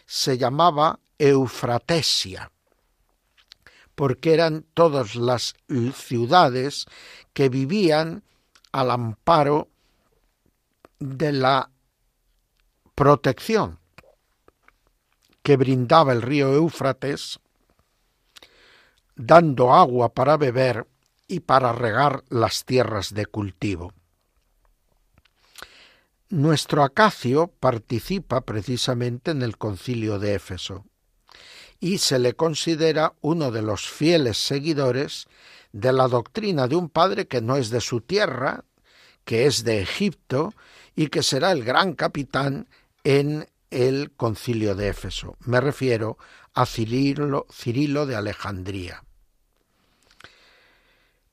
se 0.06 0.38
llamaba 0.38 1.00
Eufratesia, 1.18 2.50
porque 3.94 4.34
eran 4.34 4.64
todas 4.74 5.14
las 5.14 5.54
ciudades 5.94 6.86
que 7.32 7.48
vivían 7.48 8.22
al 8.72 8.90
amparo 8.90 9.68
de 10.98 11.32
la 11.32 11.70
protección 12.94 13.80
que 15.42 15.56
brindaba 15.56 16.12
el 16.12 16.22
río 16.22 16.54
Éufrates, 16.54 17.40
dando 19.16 19.72
agua 19.72 20.12
para 20.12 20.36
beber 20.36 20.86
y 21.30 21.40
para 21.40 21.72
regar 21.72 22.24
las 22.28 22.64
tierras 22.64 23.14
de 23.14 23.24
cultivo. 23.24 23.94
Nuestro 26.28 26.82
Acacio 26.82 27.46
participa 27.60 28.40
precisamente 28.40 29.30
en 29.30 29.42
el 29.42 29.56
concilio 29.56 30.18
de 30.18 30.34
Éfeso 30.34 30.84
y 31.78 31.98
se 31.98 32.18
le 32.18 32.34
considera 32.34 33.14
uno 33.20 33.52
de 33.52 33.62
los 33.62 33.88
fieles 33.88 34.38
seguidores 34.38 35.28
de 35.72 35.92
la 35.92 36.08
doctrina 36.08 36.66
de 36.66 36.74
un 36.74 36.88
padre 36.88 37.28
que 37.28 37.40
no 37.40 37.56
es 37.56 37.70
de 37.70 37.80
su 37.80 38.00
tierra, 38.00 38.64
que 39.24 39.46
es 39.46 39.62
de 39.62 39.80
Egipto 39.80 40.52
y 40.96 41.08
que 41.08 41.22
será 41.22 41.52
el 41.52 41.62
gran 41.62 41.94
capitán 41.94 42.68
en 43.04 43.48
el 43.70 44.10
concilio 44.16 44.74
de 44.74 44.88
Éfeso. 44.88 45.36
Me 45.46 45.60
refiero 45.60 46.18
a 46.54 46.66
Cirilo, 46.66 47.46
Cirilo 47.52 48.04
de 48.06 48.16
Alejandría. 48.16 49.04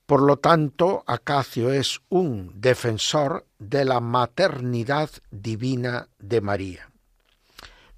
Por 0.08 0.22
lo 0.22 0.38
tanto, 0.38 1.04
Acacio 1.06 1.74
es 1.74 2.00
un 2.08 2.54
defensor 2.62 3.46
de 3.60 3.84
la 3.84 4.00
maternidad 4.00 5.10
divina 5.32 6.08
de 6.18 6.40
María. 6.40 6.90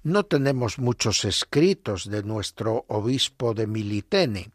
No 0.02 0.24
tenemos 0.24 0.80
muchos 0.80 1.24
escritos 1.24 2.10
de 2.10 2.24
nuestro 2.24 2.84
obispo 2.88 3.54
de 3.54 3.68
Militene, 3.68 4.50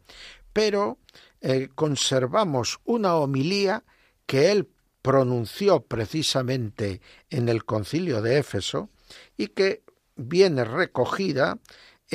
pero 0.52 0.98
eh, 1.40 1.70
conservamos 1.74 2.82
una 2.84 3.16
homilía 3.16 3.86
que 4.26 4.52
él 4.52 4.68
pronunció 5.02 5.80
precisamente 5.80 7.00
en 7.30 7.48
el 7.48 7.64
concilio 7.64 8.22
de 8.22 8.40
Éfeso 8.40 8.90
y 9.38 9.48
que 9.48 9.82
viene 10.18 10.66
recogida 10.66 11.58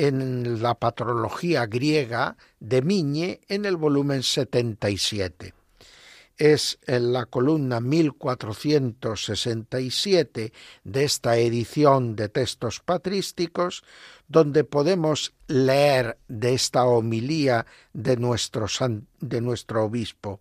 en 0.01 0.61
la 0.63 0.73
patrología 0.73 1.67
griega 1.67 2.35
de 2.59 2.81
Miñe 2.81 3.39
en 3.47 3.65
el 3.65 3.77
volumen 3.77 4.23
77. 4.23 5.53
Es 6.37 6.79
en 6.87 7.13
la 7.13 7.27
columna 7.27 7.79
1467 7.79 10.53
de 10.83 11.03
esta 11.03 11.37
edición 11.37 12.15
de 12.15 12.29
textos 12.29 12.79
patrísticos 12.79 13.83
donde 14.27 14.63
podemos 14.63 15.35
leer 15.45 16.17
de 16.27 16.55
esta 16.55 16.85
homilía 16.85 17.67
de 17.93 18.17
nuestro, 18.17 18.65
de 19.19 19.39
nuestro 19.39 19.83
obispo. 19.83 20.39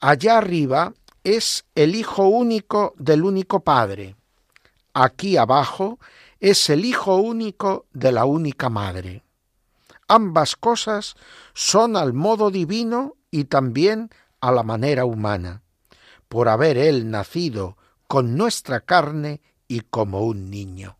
Allá 0.00 0.38
arriba 0.38 0.94
es 1.22 1.66
el 1.74 1.94
Hijo 1.94 2.28
único 2.28 2.94
del 2.96 3.24
único 3.24 3.60
Padre. 3.60 4.16
Aquí 4.94 5.36
abajo 5.36 5.98
es 6.40 6.70
el 6.70 6.84
Hijo 6.84 7.16
único 7.16 7.86
de 7.92 8.12
la 8.12 8.24
única 8.24 8.70
Madre. 8.70 9.22
Ambas 10.08 10.56
cosas 10.56 11.14
son 11.54 11.96
al 11.96 12.14
modo 12.14 12.50
divino 12.50 13.16
y 13.30 13.44
también 13.44 14.10
a 14.40 14.50
la 14.50 14.62
manera 14.62 15.04
humana, 15.04 15.62
por 16.28 16.48
haber 16.48 16.78
Él 16.78 17.10
nacido 17.10 17.76
con 18.08 18.36
nuestra 18.36 18.80
carne 18.80 19.42
y 19.68 19.80
como 19.80 20.22
un 20.22 20.50
niño. 20.50 20.96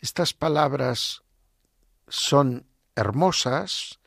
Estas 0.00 0.32
palabras 0.32 1.22
son 2.08 2.66
hermosas, 2.94 3.98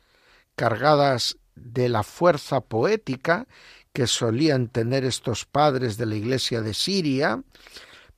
cargadas 0.56 1.36
de 1.54 1.88
la 1.88 2.02
fuerza 2.02 2.60
poética 2.62 3.46
que 3.92 4.06
solían 4.06 4.68
tener 4.68 5.04
estos 5.04 5.44
padres 5.44 5.96
de 5.96 6.06
la 6.06 6.14
Iglesia 6.14 6.62
de 6.62 6.74
Siria, 6.74 7.42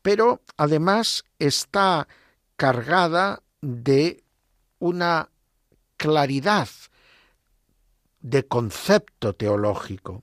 pero 0.02 0.42
además 0.56 1.24
está 1.38 2.08
cargada 2.56 3.42
de 3.60 4.24
una 4.78 5.30
claridad 5.96 6.68
de 8.20 8.46
concepto 8.46 9.34
teológico. 9.34 10.22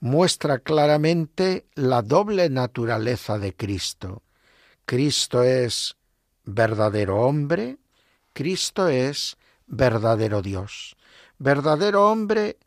Muestra 0.00 0.60
claramente 0.60 1.66
la 1.74 2.02
doble 2.02 2.48
naturaleza 2.48 3.38
de 3.38 3.54
Cristo. 3.54 4.22
Cristo 4.86 5.42
es 5.42 5.96
verdadero 6.44 7.20
hombre, 7.20 7.78
Cristo 8.32 8.88
es 8.88 9.36
verdadero 9.66 10.42
Dios. 10.42 10.96
Verdadero 11.38 12.10
hombre 12.10 12.58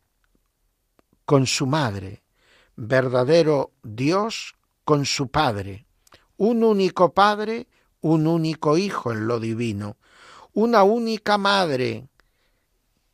con 1.24 1.46
su 1.46 1.66
madre, 1.66 2.22
verdadero 2.76 3.72
Dios 3.82 4.56
con 4.84 5.06
su 5.06 5.28
Padre, 5.28 5.86
un 6.36 6.64
único 6.64 7.12
Padre, 7.12 7.68
un 8.00 8.26
único 8.26 8.76
Hijo 8.76 9.12
en 9.12 9.26
lo 9.26 9.40
divino, 9.40 9.96
una 10.52 10.82
única 10.82 11.38
Madre 11.38 12.08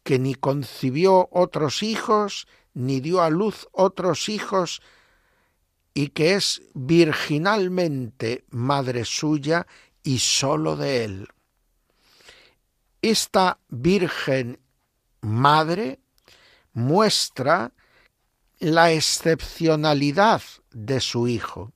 que 0.02 0.18
ni 0.18 0.35
concibió 0.35 1.28
otros 1.30 1.83
hijos, 1.83 2.48
ni 2.74 3.00
dio 3.00 3.20
a 3.22 3.30
luz 3.30 3.68
otros 3.72 4.28
hijos, 4.28 4.83
y 5.94 6.09
que 6.09 6.35
es 6.35 6.62
virginalmente 6.74 8.44
madre 8.50 9.04
suya 9.04 9.66
y 10.02 10.18
sólo 10.18 10.76
de 10.76 11.04
él. 11.04 11.28
Esta 13.02 13.59
Virgen 13.68 14.61
Madre 15.20 16.00
muestra 16.72 17.72
la 18.59 18.92
excepcionalidad 18.92 20.42
de 20.70 21.00
su 21.00 21.28
Hijo, 21.28 21.72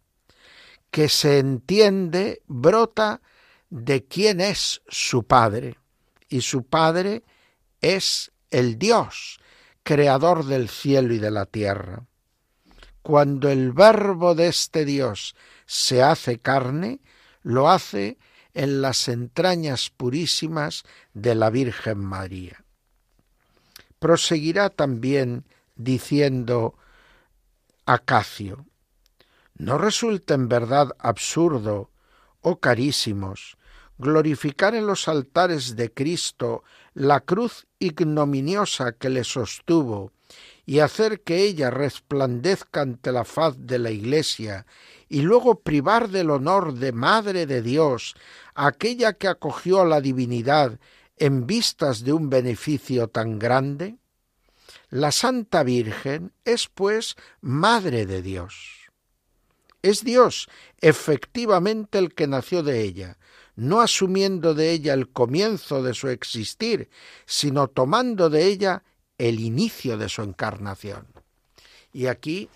que 0.94 1.08
se 1.08 1.40
entiende 1.40 2.40
brota 2.46 3.20
de 3.68 4.04
quién 4.04 4.40
es 4.40 4.80
su 4.86 5.24
Padre, 5.24 5.76
y 6.28 6.42
su 6.42 6.66
Padre 6.66 7.24
es 7.80 8.30
el 8.52 8.78
Dios, 8.78 9.40
creador 9.82 10.44
del 10.44 10.68
cielo 10.68 11.12
y 11.12 11.18
de 11.18 11.32
la 11.32 11.46
tierra. 11.46 12.06
Cuando 13.02 13.50
el 13.50 13.72
verbo 13.72 14.36
de 14.36 14.46
este 14.46 14.84
Dios 14.84 15.34
se 15.66 16.00
hace 16.00 16.38
carne, 16.38 17.00
lo 17.42 17.68
hace 17.68 18.16
en 18.52 18.80
las 18.80 19.08
entrañas 19.08 19.90
purísimas 19.90 20.84
de 21.12 21.34
la 21.34 21.50
Virgen 21.50 21.98
María. 21.98 22.64
Proseguirá 23.98 24.70
también 24.70 25.44
diciendo 25.74 26.76
Acacio, 27.84 28.64
¿no 29.64 29.78
resulta 29.78 30.34
en 30.34 30.48
verdad 30.48 30.90
absurdo, 30.98 31.90
oh 32.42 32.60
carísimos, 32.60 33.56
glorificar 33.96 34.74
en 34.74 34.86
los 34.86 35.08
altares 35.08 35.74
de 35.74 35.90
Cristo 35.90 36.64
la 36.92 37.20
cruz 37.20 37.66
ignominiosa 37.78 38.92
que 38.92 39.08
le 39.08 39.24
sostuvo 39.24 40.12
y 40.66 40.80
hacer 40.80 41.22
que 41.22 41.44
ella 41.44 41.70
resplandezca 41.70 42.82
ante 42.82 43.10
la 43.10 43.24
faz 43.24 43.54
de 43.58 43.78
la 43.78 43.90
Iglesia, 43.90 44.66
y 45.08 45.22
luego 45.22 45.60
privar 45.60 46.10
del 46.10 46.28
honor 46.30 46.74
de 46.74 46.92
Madre 46.92 47.46
de 47.46 47.62
Dios 47.62 48.14
aquella 48.54 49.14
que 49.14 49.28
acogió 49.28 49.80
a 49.80 49.86
la 49.86 50.02
divinidad 50.02 50.78
en 51.16 51.46
vistas 51.46 52.04
de 52.04 52.12
un 52.12 52.28
beneficio 52.28 53.08
tan 53.08 53.38
grande? 53.38 53.96
La 54.90 55.10
Santa 55.10 55.62
Virgen 55.62 56.32
es, 56.44 56.68
pues, 56.68 57.16
Madre 57.40 58.04
de 58.04 58.20
Dios. 58.20 58.83
Es 59.84 60.02
Dios 60.02 60.48
efectivamente 60.80 61.98
el 61.98 62.14
que 62.14 62.26
nació 62.26 62.62
de 62.62 62.80
ella, 62.80 63.18
no 63.54 63.82
asumiendo 63.82 64.54
de 64.54 64.70
ella 64.70 64.94
el 64.94 65.10
comienzo 65.10 65.82
de 65.82 65.92
su 65.92 66.08
existir, 66.08 66.88
sino 67.26 67.68
tomando 67.68 68.30
de 68.30 68.46
ella 68.46 68.82
el 69.18 69.40
inicio 69.40 69.98
de 69.98 70.08
su 70.08 70.22
encarnación. 70.22 71.06
Y 71.92 72.06
aquí 72.06 72.48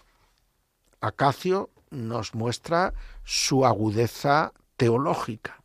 Acacio 1.02 1.68
nos 1.90 2.34
muestra 2.34 2.94
su 3.24 3.66
agudeza 3.66 4.54
teológica. 4.78 5.62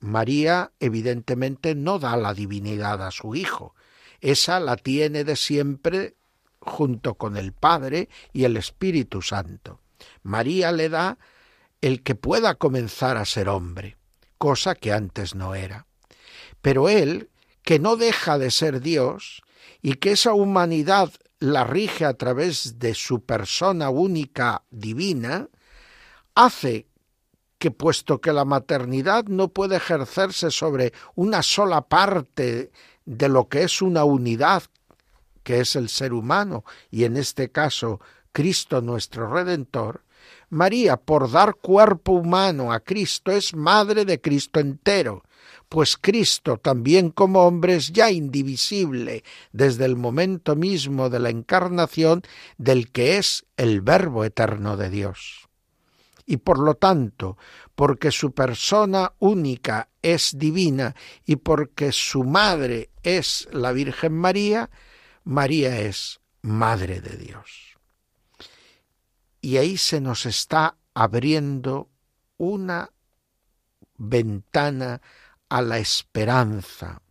María 0.00 0.72
evidentemente 0.80 1.74
no 1.74 1.98
da 1.98 2.16
la 2.16 2.32
divinidad 2.32 3.06
a 3.06 3.10
su 3.10 3.34
Hijo, 3.34 3.74
esa 4.22 4.58
la 4.58 4.76
tiene 4.76 5.24
de 5.24 5.36
siempre 5.36 6.14
junto 6.60 7.16
con 7.16 7.36
el 7.36 7.52
Padre 7.52 8.08
y 8.32 8.44
el 8.44 8.56
Espíritu 8.56 9.20
Santo. 9.20 9.81
María 10.22 10.72
le 10.72 10.88
da 10.88 11.18
el 11.80 12.02
que 12.02 12.14
pueda 12.14 12.54
comenzar 12.54 13.16
a 13.16 13.24
ser 13.24 13.48
hombre, 13.48 13.96
cosa 14.38 14.74
que 14.74 14.92
antes 14.92 15.34
no 15.34 15.54
era. 15.54 15.86
Pero 16.60 16.88
él, 16.88 17.30
que 17.62 17.78
no 17.78 17.96
deja 17.96 18.38
de 18.38 18.50
ser 18.50 18.80
Dios, 18.80 19.42
y 19.82 19.94
que 19.94 20.12
esa 20.12 20.32
humanidad 20.32 21.10
la 21.40 21.64
rige 21.64 22.04
a 22.04 22.14
través 22.14 22.78
de 22.78 22.94
su 22.94 23.24
persona 23.24 23.90
única 23.90 24.62
divina, 24.70 25.48
hace 26.34 26.86
que 27.58 27.70
puesto 27.70 28.20
que 28.20 28.32
la 28.32 28.44
maternidad 28.44 29.24
no 29.24 29.48
puede 29.48 29.76
ejercerse 29.76 30.50
sobre 30.50 30.92
una 31.14 31.42
sola 31.42 31.82
parte 31.82 32.70
de 33.04 33.28
lo 33.28 33.48
que 33.48 33.64
es 33.64 33.82
una 33.82 34.04
unidad, 34.04 34.64
que 35.42 35.60
es 35.60 35.76
el 35.76 35.88
ser 35.88 36.12
humano, 36.12 36.64
y 36.90 37.04
en 37.04 37.16
este 37.16 37.50
caso 37.50 38.00
Cristo 38.32 38.80
nuestro 38.80 39.32
Redentor, 39.32 40.02
María, 40.48 40.96
por 40.96 41.30
dar 41.30 41.54
cuerpo 41.54 42.12
humano 42.12 42.72
a 42.72 42.80
Cristo, 42.80 43.32
es 43.32 43.54
madre 43.54 44.04
de 44.04 44.20
Cristo 44.20 44.60
entero, 44.60 45.22
pues 45.68 45.96
Cristo, 45.96 46.58
también 46.58 47.10
como 47.10 47.46
hombre, 47.46 47.76
es 47.76 47.92
ya 47.92 48.10
indivisible 48.10 49.24
desde 49.52 49.86
el 49.86 49.96
momento 49.96 50.54
mismo 50.54 51.08
de 51.08 51.18
la 51.18 51.30
encarnación 51.30 52.22
del 52.58 52.90
que 52.90 53.16
es 53.16 53.46
el 53.56 53.80
Verbo 53.80 54.24
eterno 54.24 54.76
de 54.76 54.90
Dios. 54.90 55.48
Y 56.26 56.36
por 56.36 56.58
lo 56.58 56.74
tanto, 56.74 57.38
porque 57.74 58.10
su 58.10 58.32
persona 58.32 59.12
única 59.18 59.88
es 60.02 60.36
divina 60.36 60.94
y 61.24 61.36
porque 61.36 61.92
su 61.92 62.24
madre 62.24 62.90
es 63.02 63.48
la 63.52 63.72
Virgen 63.72 64.12
María, 64.12 64.68
María 65.24 65.80
es 65.80 66.20
Madre 66.42 67.00
de 67.00 67.16
Dios. 67.16 67.71
Y 69.42 69.58
ahí 69.58 69.76
se 69.76 70.00
nos 70.00 70.24
está 70.24 70.76
abriendo 70.94 71.90
una 72.38 72.90
ventana 73.98 75.02
a 75.48 75.60
la 75.62 75.78
esperanza, 75.78 77.02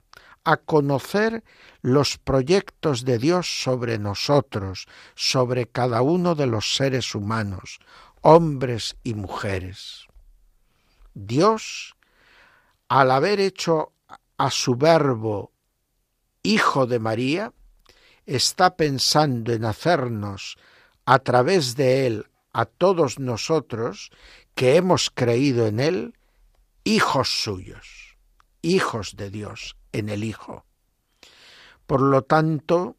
a 0.44 0.58
conocer 0.58 1.44
los 1.82 2.18
proyectos 2.18 3.06
de 3.06 3.18
Dios 3.18 3.62
sobre 3.62 4.00
nosotros, 4.00 4.88
sobre 5.14 5.68
cada 5.68 6.02
uno 6.02 6.34
de 6.34 6.48
los 6.48 6.76
seres 6.76 7.14
humanos, 7.14 7.80
hombres 8.22 8.96
y 9.04 9.14
mujeres. 9.14 10.08
Dios, 11.14 11.96
al 12.88 13.12
haber 13.12 13.42
hecho 13.42 13.94
a 14.38 14.50
su 14.50 14.76
verbo 14.76 15.52
Hijo 16.44 16.88
de 16.88 17.00
María, 17.00 17.54
está 18.26 18.76
pensando 18.76 19.54
en 19.54 19.66
hacernos 19.66 20.58
a 21.06 21.20
través 21.20 21.76
de 21.76 22.08
él 22.08 22.28
a 22.54 22.66
todos 22.66 23.20
nosotros 23.20 24.12
que 24.56 24.76
hemos 24.76 25.10
creído 25.10 25.68
en 25.68 25.80
él, 25.80 26.18
hijos 26.84 27.30
suyos 27.44 28.12
hijos 28.62 29.16
de 29.16 29.30
Dios 29.30 29.76
en 29.92 30.10
el 30.10 30.24
Hijo. 30.24 30.66
Por 31.86 32.02
lo 32.02 32.24
tanto, 32.24 32.98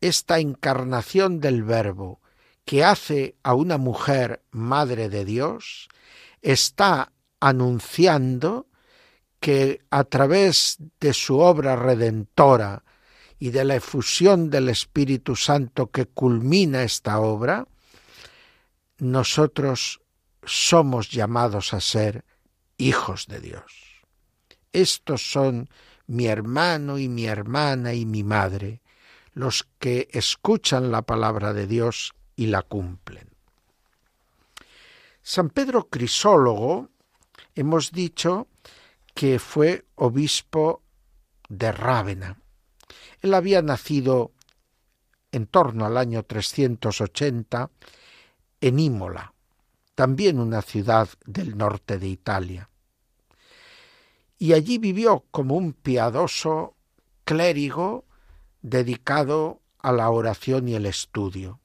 esta 0.00 0.38
encarnación 0.38 1.40
del 1.40 1.62
Verbo 1.62 2.20
que 2.64 2.84
hace 2.84 3.36
a 3.42 3.54
una 3.54 3.78
mujer 3.78 4.42
madre 4.50 5.08
de 5.08 5.24
Dios 5.24 5.88
está 6.42 7.12
anunciando 7.40 8.66
que 9.40 9.82
a 9.90 10.04
través 10.04 10.78
de 10.98 11.12
su 11.12 11.38
obra 11.38 11.76
redentora 11.76 12.84
y 13.38 13.50
de 13.50 13.64
la 13.64 13.76
efusión 13.76 14.50
del 14.50 14.68
Espíritu 14.68 15.36
Santo 15.36 15.90
que 15.90 16.06
culmina 16.06 16.82
esta 16.82 17.20
obra, 17.20 17.66
nosotros 18.98 20.00
somos 20.44 21.10
llamados 21.10 21.74
a 21.74 21.80
ser 21.80 22.24
hijos 22.78 23.26
de 23.26 23.40
Dios. 23.40 24.04
Estos 24.72 25.30
son 25.30 25.68
mi 26.06 26.26
hermano 26.26 26.98
y 26.98 27.08
mi 27.08 27.26
hermana 27.26 27.94
y 27.94 28.06
mi 28.06 28.22
madre, 28.22 28.80
los 29.34 29.68
que 29.78 30.08
escuchan 30.12 30.90
la 30.90 31.02
palabra 31.02 31.52
de 31.52 31.66
Dios 31.66 32.14
y 32.36 32.46
la 32.46 32.62
cumplen. 32.62 33.28
San 35.22 35.50
Pedro 35.50 35.88
Crisólogo, 35.88 36.88
hemos 37.54 37.90
dicho 37.90 38.46
que 39.14 39.38
fue 39.38 39.84
obispo 39.96 40.82
de 41.48 41.72
Rávena. 41.72 42.38
Él 43.22 43.34
había 43.34 43.62
nacido 43.62 44.32
en 45.32 45.46
torno 45.46 45.84
al 45.84 45.96
año 45.96 46.22
380 46.22 47.70
en 48.60 48.78
Imola, 48.78 49.34
también 49.94 50.38
una 50.38 50.62
ciudad 50.62 51.08
del 51.24 51.56
norte 51.56 51.98
de 51.98 52.08
Italia 52.08 52.70
y 54.38 54.52
allí 54.52 54.78
vivió 54.78 55.24
como 55.30 55.56
un 55.56 55.72
piadoso 55.72 56.76
clérigo 57.24 58.04
dedicado 58.62 59.60
a 59.78 59.92
la 59.92 60.10
oración 60.10 60.68
y 60.68 60.74
el 60.74 60.86
estudio. 60.86 61.60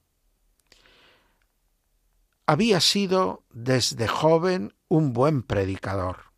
Había 2.46 2.80
sido 2.80 3.44
desde 3.50 4.08
joven 4.08 4.74
un 4.88 5.12
buen 5.12 5.42
predicador. 5.42 6.32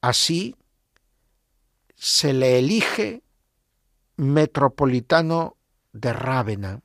Así 0.00 0.56
se 1.94 2.32
le 2.32 2.58
elige 2.58 3.22
metropolitano 4.16 5.56
de 5.92 6.12
Rávena. 6.12 6.82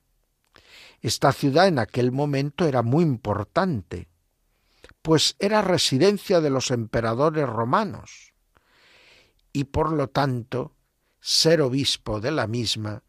Esta 1.01 1.31
ciudad 1.31 1.67
en 1.67 1.79
aquel 1.79 2.11
momento 2.11 2.65
era 2.65 2.81
muy 2.81 3.03
importante 3.03 4.09
pues 5.01 5.35
era 5.39 5.61
residencia 5.61 6.41
de 6.41 6.49
los 6.49 6.71
emperadores 6.71 7.47
romanos, 7.47 8.33
y 9.53 9.65
por 9.65 9.91
lo 9.91 10.09
tanto 10.09 10.75
ser 11.21 11.61
obispo 11.61 12.19
de 12.19 12.31
la 12.31 12.47
misma 12.47 13.03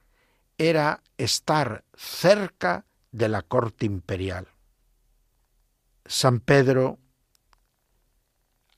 era 0.59 1.03
estar 1.19 1.85
cerca 1.95 2.87
de 3.13 3.29
la 3.29 3.43
corte 3.43 3.87
imperial. 3.87 4.49
San 6.07 6.41
Pedro 6.41 6.99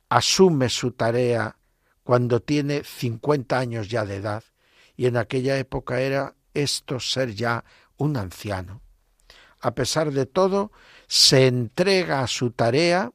asume 0.08 0.68
su 0.68 0.92
tarea 0.92 1.58
cuando 2.02 2.40
tiene 2.40 2.84
50 2.84 3.58
años 3.58 3.88
ya 3.88 4.04
de 4.04 4.16
edad, 4.16 4.44
y 5.02 5.06
en 5.06 5.16
aquella 5.16 5.58
época 5.58 6.00
era 6.00 6.36
esto 6.54 7.00
ser 7.00 7.34
ya 7.34 7.64
un 7.96 8.16
anciano. 8.16 8.82
A 9.58 9.74
pesar 9.74 10.12
de 10.12 10.26
todo, 10.26 10.70
se 11.08 11.48
entrega 11.48 12.20
a 12.20 12.28
su 12.28 12.52
tarea 12.52 13.10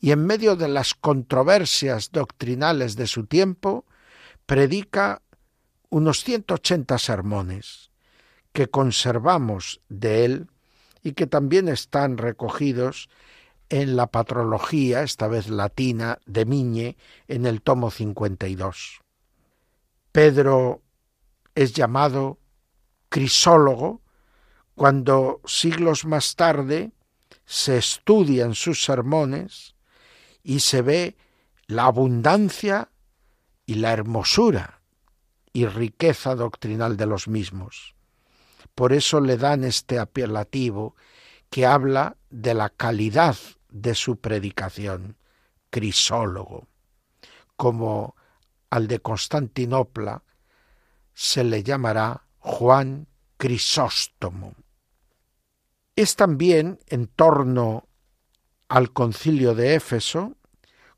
y 0.00 0.10
en 0.10 0.26
medio 0.26 0.56
de 0.56 0.66
las 0.66 0.92
controversias 0.94 2.10
doctrinales 2.10 2.96
de 2.96 3.06
su 3.06 3.26
tiempo, 3.26 3.84
predica 4.44 5.22
unos 5.88 6.24
180 6.24 6.98
sermones 6.98 7.92
que 8.52 8.66
conservamos 8.66 9.82
de 9.88 10.24
él 10.24 10.48
y 11.04 11.12
que 11.12 11.28
también 11.28 11.68
están 11.68 12.18
recogidos 12.18 13.08
en 13.68 13.94
la 13.94 14.08
patrología, 14.08 15.04
esta 15.04 15.28
vez 15.28 15.48
latina, 15.48 16.18
de 16.26 16.44
Miñe, 16.44 16.96
en 17.28 17.46
el 17.46 17.62
tomo 17.62 17.92
52. 17.92 19.00
Pedro 20.10 20.82
es 21.54 21.72
llamado 21.72 22.38
crisólogo 23.08 24.02
cuando 24.74 25.40
siglos 25.44 26.04
más 26.04 26.36
tarde 26.36 26.92
se 27.44 27.76
estudian 27.76 28.54
sus 28.54 28.84
sermones 28.84 29.74
y 30.42 30.60
se 30.60 30.82
ve 30.82 31.16
la 31.66 31.84
abundancia 31.84 32.90
y 33.66 33.74
la 33.74 33.92
hermosura 33.92 34.80
y 35.52 35.66
riqueza 35.66 36.34
doctrinal 36.34 36.96
de 36.96 37.06
los 37.06 37.28
mismos. 37.28 37.94
Por 38.74 38.92
eso 38.92 39.20
le 39.20 39.36
dan 39.36 39.64
este 39.64 39.98
apelativo 39.98 40.94
que 41.50 41.66
habla 41.66 42.16
de 42.30 42.54
la 42.54 42.70
calidad 42.70 43.36
de 43.68 43.94
su 43.94 44.16
predicación, 44.16 45.16
crisólogo, 45.70 46.68
como 47.56 48.16
al 48.70 48.86
de 48.86 49.00
Constantinopla 49.00 50.22
se 51.20 51.44
le 51.44 51.62
llamará 51.62 52.24
Juan 52.38 53.06
Crisóstomo. 53.36 54.54
Es 55.94 56.16
también 56.16 56.78
en 56.86 57.08
torno 57.08 57.86
al 58.68 58.94
concilio 58.94 59.54
de 59.54 59.74
Éfeso 59.74 60.38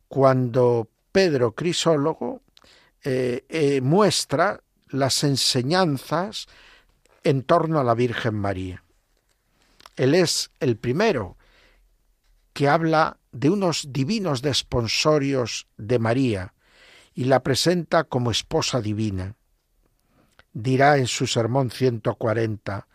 cuando 0.06 0.88
Pedro 1.10 1.56
Crisólogo 1.56 2.40
eh, 3.02 3.44
eh, 3.48 3.80
muestra 3.80 4.62
las 4.90 5.24
enseñanzas 5.24 6.46
en 7.24 7.42
torno 7.42 7.80
a 7.80 7.84
la 7.84 7.94
Virgen 7.94 8.36
María. 8.36 8.84
Él 9.96 10.14
es 10.14 10.52
el 10.60 10.76
primero 10.76 11.36
que 12.52 12.68
habla 12.68 13.18
de 13.32 13.50
unos 13.50 13.88
divinos 13.92 14.40
desponsorios 14.40 15.66
de 15.78 15.98
María 15.98 16.54
y 17.12 17.24
la 17.24 17.42
presenta 17.42 18.04
como 18.04 18.30
esposa 18.30 18.80
divina. 18.80 19.34
Dirá 20.52 20.98
en 20.98 21.06
su 21.06 21.26
sermón 21.26 21.70
140, 21.70 22.86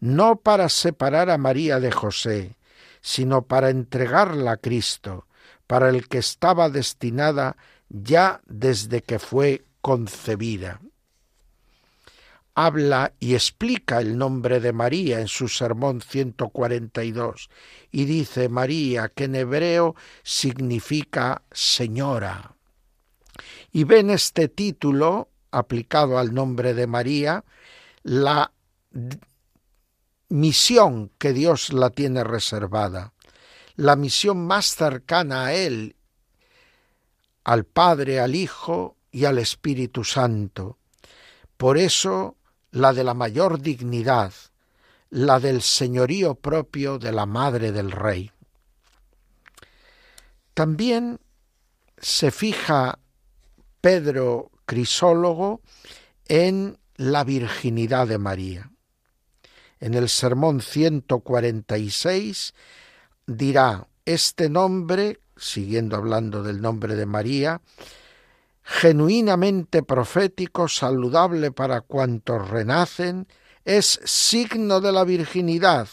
no 0.00 0.36
para 0.36 0.68
separar 0.68 1.30
a 1.30 1.38
María 1.38 1.78
de 1.78 1.92
José, 1.92 2.56
sino 3.00 3.42
para 3.42 3.70
entregarla 3.70 4.52
a 4.52 4.56
Cristo, 4.56 5.26
para 5.66 5.88
el 5.88 6.08
que 6.08 6.18
estaba 6.18 6.70
destinada 6.70 7.56
ya 7.88 8.40
desde 8.46 9.02
que 9.02 9.18
fue 9.18 9.64
concebida. 9.80 10.80
Habla 12.54 13.14
y 13.18 13.34
explica 13.34 14.00
el 14.00 14.18
nombre 14.18 14.60
de 14.60 14.72
María 14.72 15.20
en 15.20 15.28
su 15.28 15.48
sermón 15.48 16.02
142 16.02 17.48
y 17.90 18.04
dice 18.04 18.48
María, 18.50 19.08
que 19.08 19.24
en 19.24 19.36
hebreo 19.36 19.96
significa 20.22 21.42
señora. 21.50 22.54
Y 23.72 23.84
ven 23.84 24.10
este 24.10 24.48
título 24.48 25.30
aplicado 25.52 26.18
al 26.18 26.34
nombre 26.34 26.74
de 26.74 26.86
María 26.86 27.44
la 28.02 28.50
misión 30.28 31.10
que 31.18 31.32
Dios 31.32 31.72
la 31.72 31.90
tiene 31.90 32.24
reservada, 32.24 33.12
la 33.76 33.96
misión 33.96 34.46
más 34.46 34.74
cercana 34.74 35.46
a 35.46 35.54
Él, 35.54 35.94
al 37.44 37.64
Padre, 37.64 38.18
al 38.18 38.34
Hijo 38.34 38.96
y 39.10 39.26
al 39.26 39.38
Espíritu 39.38 40.04
Santo. 40.04 40.78
Por 41.56 41.78
eso 41.78 42.36
la 42.70 42.92
de 42.92 43.04
la 43.04 43.14
mayor 43.14 43.60
dignidad, 43.60 44.32
la 45.10 45.38
del 45.38 45.60
señorío 45.60 46.34
propio 46.34 46.98
de 46.98 47.12
la 47.12 47.26
Madre 47.26 47.70
del 47.70 47.90
Rey. 47.90 48.30
También 50.54 51.20
se 51.98 52.30
fija 52.30 52.98
Pedro 53.80 54.51
Crisólogo 54.64 55.60
en 56.26 56.78
la 56.96 57.24
virginidad 57.24 58.06
de 58.06 58.18
María. 58.18 58.70
En 59.80 59.94
el 59.94 60.08
sermón 60.08 60.60
146 60.60 62.54
dirá, 63.26 63.88
este 64.04 64.48
nombre, 64.48 65.20
siguiendo 65.36 65.96
hablando 65.96 66.42
del 66.42 66.60
nombre 66.60 66.94
de 66.94 67.06
María, 67.06 67.60
genuinamente 68.62 69.82
profético, 69.82 70.68
saludable 70.68 71.50
para 71.50 71.80
cuantos 71.80 72.48
renacen, 72.48 73.26
es 73.64 74.00
signo 74.04 74.80
de 74.80 74.92
la 74.92 75.04
virginidad. 75.04 75.88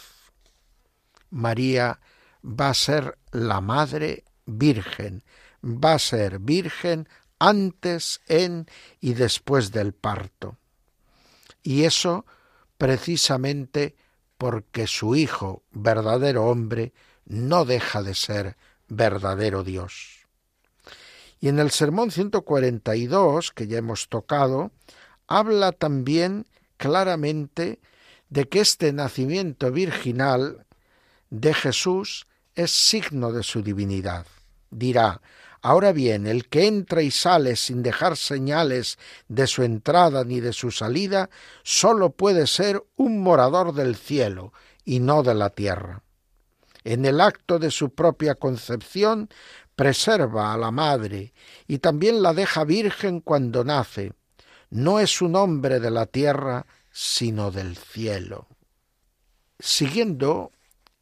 María 1.29 1.99
va 2.43 2.69
a 2.69 2.73
ser 2.73 3.17
la 3.31 3.61
Madre 3.61 4.23
Virgen, 4.45 5.23
va 5.63 5.93
a 5.93 5.99
ser 5.99 6.39
Virgen 6.39 7.07
antes, 7.39 8.21
en 8.27 8.67
y 8.99 9.13
después 9.13 9.71
del 9.71 9.93
parto. 9.93 10.57
Y 11.63 11.83
eso 11.83 12.25
precisamente 12.77 13.95
porque 14.37 14.87
su 14.87 15.15
Hijo, 15.15 15.63
verdadero 15.71 16.45
hombre, 16.45 16.93
no 17.25 17.65
deja 17.65 18.03
de 18.03 18.15
ser 18.15 18.55
verdadero 18.87 19.63
Dios. 19.63 20.27
Y 21.41 21.47
en 21.47 21.59
el 21.59 21.71
Sermón 21.71 22.11
142, 22.11 23.51
que 23.51 23.67
ya 23.67 23.77
hemos 23.77 24.09
tocado, 24.09 24.71
habla 25.27 25.71
también 25.71 26.45
claramente 26.77 27.79
de 28.29 28.47
que 28.47 28.61
este 28.61 28.93
nacimiento 28.93 29.71
virginal 29.71 30.65
de 31.29 31.53
Jesús 31.53 32.27
es 32.55 32.71
signo 32.71 33.31
de 33.31 33.43
su 33.43 33.61
divinidad. 33.61 34.25
Dirá, 34.71 35.21
Ahora 35.61 35.91
bien, 35.91 36.25
el 36.25 36.47
que 36.47 36.67
entra 36.67 37.01
y 37.01 37.11
sale 37.11 37.55
sin 37.55 37.83
dejar 37.83 38.15
señales 38.15 38.97
de 39.27 39.45
su 39.45 39.63
entrada 39.63 40.23
ni 40.23 40.39
de 40.39 40.53
su 40.53 40.71
salida, 40.71 41.29
sólo 41.63 42.11
puede 42.11 42.47
ser 42.47 42.83
un 42.95 43.21
morador 43.21 43.73
del 43.73 43.95
cielo 43.95 44.53
y 44.85 44.99
no 44.99 45.21
de 45.21 45.35
la 45.35 45.49
tierra. 45.49 46.03
En 46.85 47.05
el 47.05 47.19
acto 47.19 47.59
de 47.59 47.71
su 47.71 47.93
propia 47.93 48.35
concepción 48.35 49.29
preserva 49.75 50.53
a 50.53 50.57
la 50.57 50.71
madre 50.71 51.33
y 51.67 51.79
también 51.79 52.21
la 52.21 52.33
deja 52.33 52.63
virgen 52.63 53.19
cuando 53.19 53.63
nace. 53.63 54.13
No 54.69 54.99
es 54.99 55.21
un 55.21 55.35
hombre 55.35 55.79
de 55.79 55.91
la 55.91 56.05
tierra, 56.05 56.65
sino 56.91 57.51
del 57.51 57.75
cielo. 57.75 58.47
Siguiendo 59.59 60.51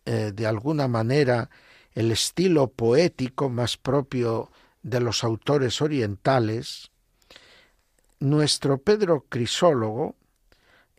eh, 0.06 0.32
de 0.34 0.48
alguna 0.48 0.88
manera 0.88 1.50
el 1.98 2.12
estilo 2.12 2.68
poético 2.68 3.50
más 3.50 3.76
propio 3.76 4.52
de 4.84 5.00
los 5.00 5.24
autores 5.24 5.82
orientales, 5.82 6.92
nuestro 8.20 8.78
Pedro 8.78 9.26
Crisólogo, 9.28 10.16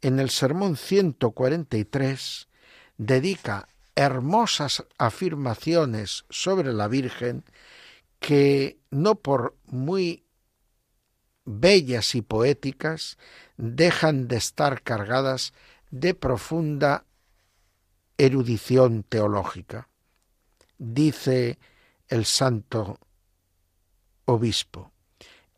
en 0.00 0.18
el 0.18 0.28
sermón 0.28 0.76
143, 0.76 2.48
dedica 2.96 3.68
hermosas 3.94 4.86
afirmaciones 4.98 6.24
sobre 6.30 6.72
la 6.72 6.88
Virgen 6.88 7.44
que, 8.18 8.80
no 8.90 9.14
por 9.14 9.56
muy 9.66 10.24
bellas 11.44 12.16
y 12.16 12.22
poéticas, 12.22 13.18
dejan 13.56 14.26
de 14.26 14.36
estar 14.36 14.82
cargadas 14.82 15.52
de 15.92 16.14
profunda 16.14 17.04
erudición 18.16 19.04
teológica 19.04 19.87
dice 20.78 21.58
el 22.08 22.24
santo 22.24 22.98
obispo, 24.24 24.90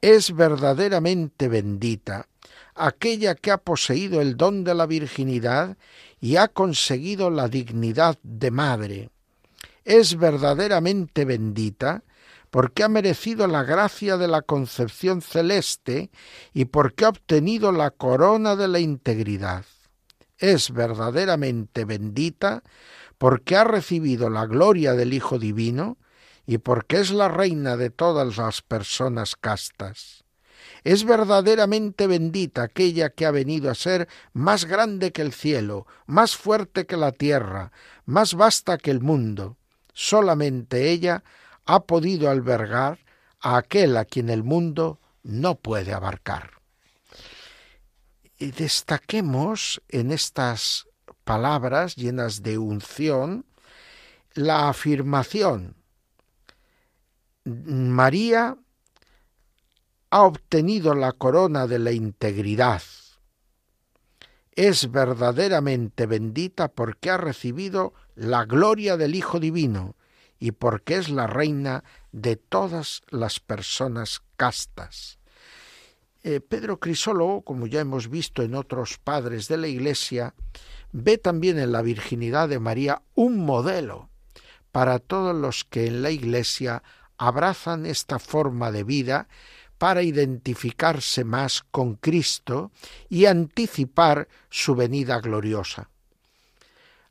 es 0.00 0.34
verdaderamente 0.34 1.48
bendita 1.48 2.26
aquella 2.74 3.34
que 3.34 3.50
ha 3.50 3.58
poseído 3.58 4.20
el 4.20 4.36
don 4.36 4.64
de 4.64 4.74
la 4.74 4.86
virginidad 4.86 5.76
y 6.20 6.36
ha 6.36 6.48
conseguido 6.48 7.30
la 7.30 7.48
dignidad 7.48 8.18
de 8.22 8.50
madre. 8.50 9.10
Es 9.84 10.16
verdaderamente 10.16 11.24
bendita 11.24 12.02
porque 12.50 12.82
ha 12.82 12.88
merecido 12.88 13.46
la 13.46 13.62
gracia 13.62 14.16
de 14.16 14.28
la 14.28 14.42
concepción 14.42 15.22
celeste 15.22 16.10
y 16.52 16.66
porque 16.66 17.04
ha 17.04 17.10
obtenido 17.10 17.70
la 17.70 17.90
corona 17.90 18.56
de 18.56 18.68
la 18.68 18.80
integridad. 18.80 19.64
Es 20.38 20.72
verdaderamente 20.72 21.84
bendita 21.84 22.62
porque 23.20 23.54
ha 23.54 23.64
recibido 23.64 24.30
la 24.30 24.46
gloria 24.46 24.94
del 24.94 25.12
Hijo 25.12 25.38
Divino 25.38 25.98
y 26.46 26.56
porque 26.56 27.00
es 27.00 27.10
la 27.10 27.28
reina 27.28 27.76
de 27.76 27.90
todas 27.90 28.38
las 28.38 28.62
personas 28.62 29.36
castas. 29.36 30.24
Es 30.84 31.04
verdaderamente 31.04 32.06
bendita 32.06 32.62
aquella 32.62 33.10
que 33.10 33.26
ha 33.26 33.30
venido 33.30 33.70
a 33.70 33.74
ser 33.74 34.08
más 34.32 34.64
grande 34.64 35.12
que 35.12 35.20
el 35.20 35.34
cielo, 35.34 35.86
más 36.06 36.34
fuerte 36.34 36.86
que 36.86 36.96
la 36.96 37.12
tierra, 37.12 37.72
más 38.06 38.32
vasta 38.32 38.78
que 38.78 38.90
el 38.90 39.02
mundo. 39.02 39.58
Solamente 39.92 40.90
ella 40.90 41.22
ha 41.66 41.80
podido 41.80 42.30
albergar 42.30 43.00
a 43.38 43.58
aquel 43.58 43.98
a 43.98 44.06
quien 44.06 44.30
el 44.30 44.44
mundo 44.44 44.98
no 45.22 45.56
puede 45.56 45.92
abarcar. 45.92 46.52
Y 48.38 48.52
destaquemos 48.52 49.82
en 49.90 50.10
estas 50.10 50.86
palabras 51.24 51.96
llenas 51.96 52.42
de 52.42 52.58
unción 52.58 53.44
la 54.34 54.68
afirmación 54.68 55.80
María 57.44 58.56
ha 60.10 60.22
obtenido 60.22 60.94
la 60.94 61.12
corona 61.12 61.66
de 61.66 61.78
la 61.78 61.92
integridad. 61.92 62.82
Es 64.52 64.90
verdaderamente 64.90 66.06
bendita 66.06 66.68
porque 66.68 67.10
ha 67.10 67.16
recibido 67.16 67.94
la 68.14 68.44
gloria 68.44 68.96
del 68.96 69.14
Hijo 69.14 69.40
Divino 69.40 69.96
y 70.38 70.52
porque 70.52 70.96
es 70.96 71.08
la 71.08 71.26
reina 71.26 71.84
de 72.12 72.36
todas 72.36 73.02
las 73.08 73.40
personas 73.40 74.22
castas. 74.36 75.18
Eh, 76.22 76.40
Pedro 76.40 76.78
Crisólogo, 76.78 77.42
como 77.42 77.66
ya 77.66 77.80
hemos 77.80 78.10
visto 78.10 78.42
en 78.42 78.54
otros 78.54 78.98
padres 78.98 79.48
de 79.48 79.56
la 79.56 79.68
Iglesia, 79.68 80.34
ve 80.92 81.18
también 81.18 81.58
en 81.58 81.72
la 81.72 81.82
virginidad 81.82 82.48
de 82.48 82.58
María 82.58 83.02
un 83.14 83.44
modelo 83.44 84.10
para 84.72 84.98
todos 84.98 85.34
los 85.34 85.64
que 85.64 85.86
en 85.86 86.02
la 86.02 86.10
Iglesia 86.10 86.82
abrazan 87.18 87.86
esta 87.86 88.18
forma 88.18 88.70
de 88.70 88.84
vida 88.84 89.28
para 89.78 90.02
identificarse 90.02 91.24
más 91.24 91.64
con 91.70 91.94
Cristo 91.94 92.70
y 93.08 93.26
anticipar 93.26 94.28
su 94.50 94.74
venida 94.74 95.20
gloriosa. 95.20 95.90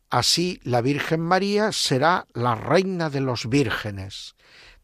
Así 0.10 0.60
la 0.64 0.82
Virgen 0.82 1.22
María 1.22 1.72
será 1.72 2.28
la 2.34 2.56
reina 2.56 3.10
de 3.10 3.22
los 3.22 3.48
vírgenes, 3.50 4.36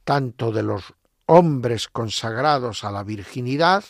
tanto 0.03 0.51
de 0.51 0.63
los 0.63 0.93
hombres 1.25 1.87
consagrados 1.87 2.83
a 2.83 2.91
la 2.91 3.03
virginidad 3.03 3.83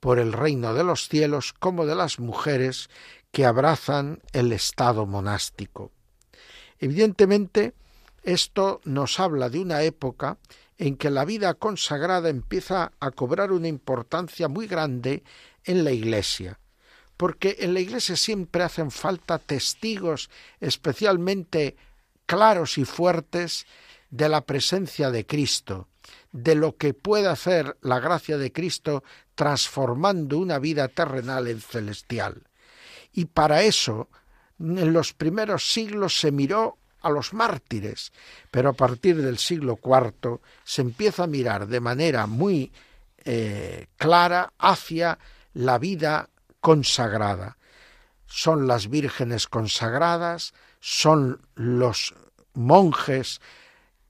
por 0.00 0.18
el 0.18 0.32
reino 0.32 0.74
de 0.74 0.84
los 0.84 1.08
cielos 1.08 1.52
como 1.52 1.86
de 1.86 1.94
las 1.94 2.18
mujeres 2.18 2.90
que 3.30 3.44
abrazan 3.44 4.20
el 4.32 4.52
estado 4.52 5.06
monástico. 5.06 5.92
Evidentemente, 6.78 7.74
esto 8.22 8.80
nos 8.84 9.20
habla 9.20 9.48
de 9.48 9.60
una 9.60 9.82
época 9.82 10.38
en 10.78 10.96
que 10.96 11.10
la 11.10 11.24
vida 11.24 11.54
consagrada 11.54 12.28
empieza 12.28 12.92
a 13.00 13.10
cobrar 13.10 13.52
una 13.52 13.68
importancia 13.68 14.48
muy 14.48 14.66
grande 14.66 15.22
en 15.64 15.84
la 15.84 15.92
Iglesia, 15.92 16.58
porque 17.16 17.56
en 17.60 17.72
la 17.72 17.80
Iglesia 17.80 18.16
siempre 18.16 18.62
hacen 18.62 18.90
falta 18.90 19.38
testigos 19.38 20.28
especialmente 20.60 21.76
claros 22.26 22.78
y 22.78 22.84
fuertes 22.84 23.66
de 24.10 24.28
la 24.28 24.42
presencia 24.42 25.10
de 25.10 25.26
Cristo, 25.26 25.88
de 26.32 26.54
lo 26.54 26.76
que 26.76 26.94
puede 26.94 27.28
hacer 27.28 27.76
la 27.80 28.00
gracia 28.00 28.38
de 28.38 28.52
Cristo 28.52 29.02
transformando 29.34 30.38
una 30.38 30.58
vida 30.58 30.88
terrenal 30.88 31.48
en 31.48 31.60
celestial. 31.60 32.42
Y 33.16 33.24
para 33.24 33.62
eso, 33.62 34.10
en 34.60 34.92
los 34.92 35.14
primeros 35.14 35.72
siglos 35.72 36.20
se 36.20 36.30
miró 36.30 36.76
a 37.00 37.08
los 37.08 37.32
mártires, 37.32 38.12
pero 38.50 38.68
a 38.68 38.72
partir 38.74 39.22
del 39.22 39.38
siglo 39.38 39.80
IV 39.82 40.40
se 40.64 40.82
empieza 40.82 41.24
a 41.24 41.26
mirar 41.26 41.66
de 41.66 41.80
manera 41.80 42.26
muy 42.26 42.72
eh, 43.24 43.86
clara 43.96 44.52
hacia 44.58 45.18
la 45.54 45.78
vida 45.78 46.28
consagrada. 46.60 47.56
Son 48.26 48.66
las 48.66 48.90
vírgenes 48.90 49.46
consagradas, 49.46 50.52
son 50.80 51.40
los 51.54 52.14
monjes 52.52 53.40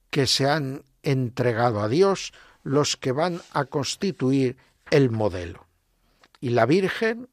que 0.09 0.27
se 0.27 0.49
han 0.49 0.83
entregado 1.01 1.79
a 1.79 1.87
Dios 1.87 2.33
los 2.63 2.97
que 2.97 3.13
van 3.13 3.41
a 3.53 3.63
constituir 3.63 4.57
el 4.91 5.11
modelo. 5.11 5.65
Y 6.41 6.49
la 6.49 6.65
Virgen 6.65 7.29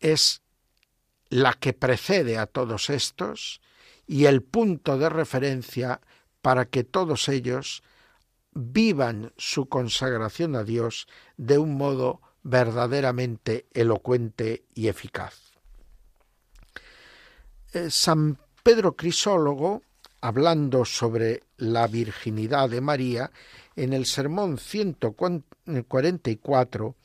es 0.00 0.42
la 1.28 1.54
que 1.54 1.72
precede 1.72 2.38
a 2.38 2.46
todos 2.46 2.90
estos 2.90 3.60
y 4.06 4.24
el 4.24 4.42
punto 4.42 4.98
de 4.98 5.08
referencia 5.08 6.00
para 6.42 6.66
que 6.66 6.84
todos 6.84 7.28
ellos 7.28 7.82
vivan 8.52 9.32
su 9.36 9.68
consagración 9.68 10.54
a 10.56 10.64
Dios 10.64 11.06
de 11.36 11.58
un 11.58 11.76
modo 11.76 12.20
verdaderamente 12.42 13.66
elocuente 13.74 14.64
y 14.74 14.88
eficaz. 14.88 15.52
Eh, 17.72 17.90
San 17.90 18.38
Pedro 18.62 18.96
Crisólogo, 18.96 19.82
hablando 20.20 20.84
sobre 20.84 21.42
la 21.58 21.86
virginidad 21.86 22.68
de 22.70 22.80
María, 22.80 23.30
en 23.76 23.92
el 23.92 24.06
sermón 24.06 24.58
144 24.58 26.96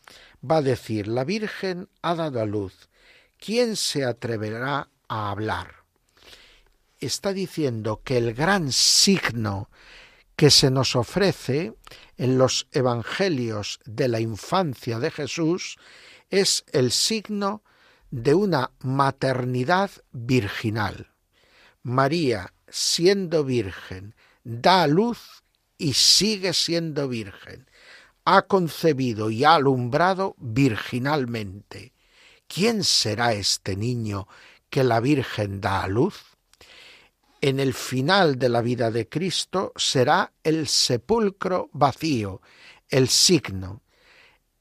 va 0.49 0.57
a 0.57 0.61
decir, 0.61 1.07
la 1.07 1.23
Virgen 1.23 1.89
ha 2.01 2.15
dado 2.15 2.41
a 2.41 2.45
luz, 2.45 2.89
¿quién 3.39 3.75
se 3.75 4.03
atreverá 4.03 4.89
a 5.07 5.31
hablar? 5.31 5.83
Está 6.99 7.33
diciendo 7.33 8.01
que 8.03 8.17
el 8.17 8.33
gran 8.33 8.71
signo 8.71 9.69
que 10.35 10.49
se 10.49 10.71
nos 10.71 10.95
ofrece 10.95 11.73
en 12.17 12.37
los 12.37 12.67
evangelios 12.71 13.79
de 13.85 14.07
la 14.07 14.19
infancia 14.19 14.99
de 14.99 15.11
Jesús 15.11 15.77
es 16.29 16.63
el 16.71 16.91
signo 16.91 17.63
de 18.09 18.33
una 18.33 18.71
maternidad 18.79 19.91
virginal. 20.11 21.11
María, 21.83 22.53
siendo 22.67 23.43
virgen, 23.43 24.15
da 24.43 24.83
a 24.83 24.87
luz 24.87 25.43
y 25.77 25.93
sigue 25.93 26.53
siendo 26.53 27.07
virgen. 27.07 27.67
Ha 28.25 28.43
concebido 28.43 29.29
y 29.29 29.43
ha 29.43 29.55
alumbrado 29.55 30.35
virginalmente. 30.37 31.93
¿quién 32.53 32.83
será 32.83 33.33
este 33.33 33.75
niño 33.75 34.27
que 34.69 34.83
la 34.83 34.99
Virgen 34.99 35.59
da 35.59 35.83
a 35.83 35.87
luz? 35.87 36.37
En 37.41 37.59
el 37.59 37.73
final 37.73 38.37
de 38.37 38.49
la 38.49 38.61
vida 38.61 38.91
de 38.91 39.09
Cristo 39.09 39.73
será 39.75 40.31
el 40.43 40.67
sepulcro 40.67 41.69
vacío, 41.73 42.41
el 42.89 43.09
signo. 43.09 43.81